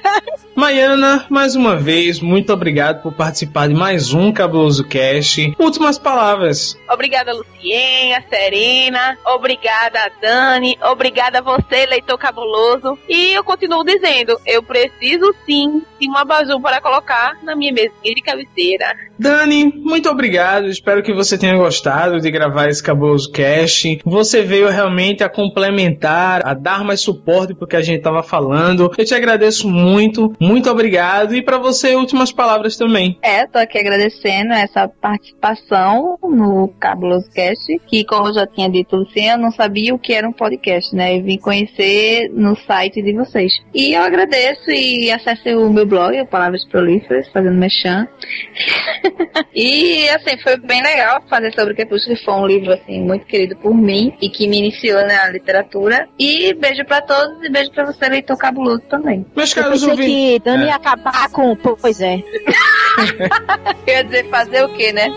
[0.54, 5.54] Maiana, mais uma vez, muito obrigado por participar de mais um Cabuloso Cast.
[5.58, 6.78] Últimas palavras.
[6.90, 9.18] Obrigada, Lucienha, Serena.
[9.26, 10.78] Obrigada, Dani.
[10.82, 12.98] Obrigada a você, leitor cabuloso.
[13.06, 18.14] E eu continuo dizendo, eu preciso sim de uma abajur para colocar na minha mesinha
[18.14, 18.96] de cabeceira.
[19.18, 20.68] Dani, muito obrigado.
[20.68, 24.00] Espero que você tenha gostado de gravar esse Cabuloso Cast.
[24.04, 28.90] Você veio realmente a complementar, a dar mais suporte pro que a gente tava falando.
[28.96, 30.32] Eu te agradeço muito.
[30.40, 31.34] Muito obrigado.
[31.34, 33.18] E para você, últimas palavras também.
[33.22, 38.96] É, tô aqui agradecendo essa participação no Cabuloso Cast, que como eu já tinha dito,
[38.96, 41.18] Luciano, eu não sabia o que era um podcast, né?
[41.18, 43.52] Eu vim conhecer no site de vocês.
[43.74, 48.06] E eu agradeço e acesse o meu blog, Palavras Prolíferas, fazendo mechan.
[49.54, 53.56] e assim, foi bem legal fazer sobre o Crepúsculo, foi um livro assim muito querido
[53.56, 56.06] por mim e que me iniciou na literatura.
[56.18, 59.24] E beijo pra todos e beijo pra você, leitor cabuloso também.
[59.34, 60.14] Meus Eu caros pensei ouvintes.
[60.14, 60.66] que Dani É.
[60.66, 61.56] ia acabar com.
[61.56, 62.22] Pois é.
[63.86, 65.08] Eu ia dizer fazer o quê, né?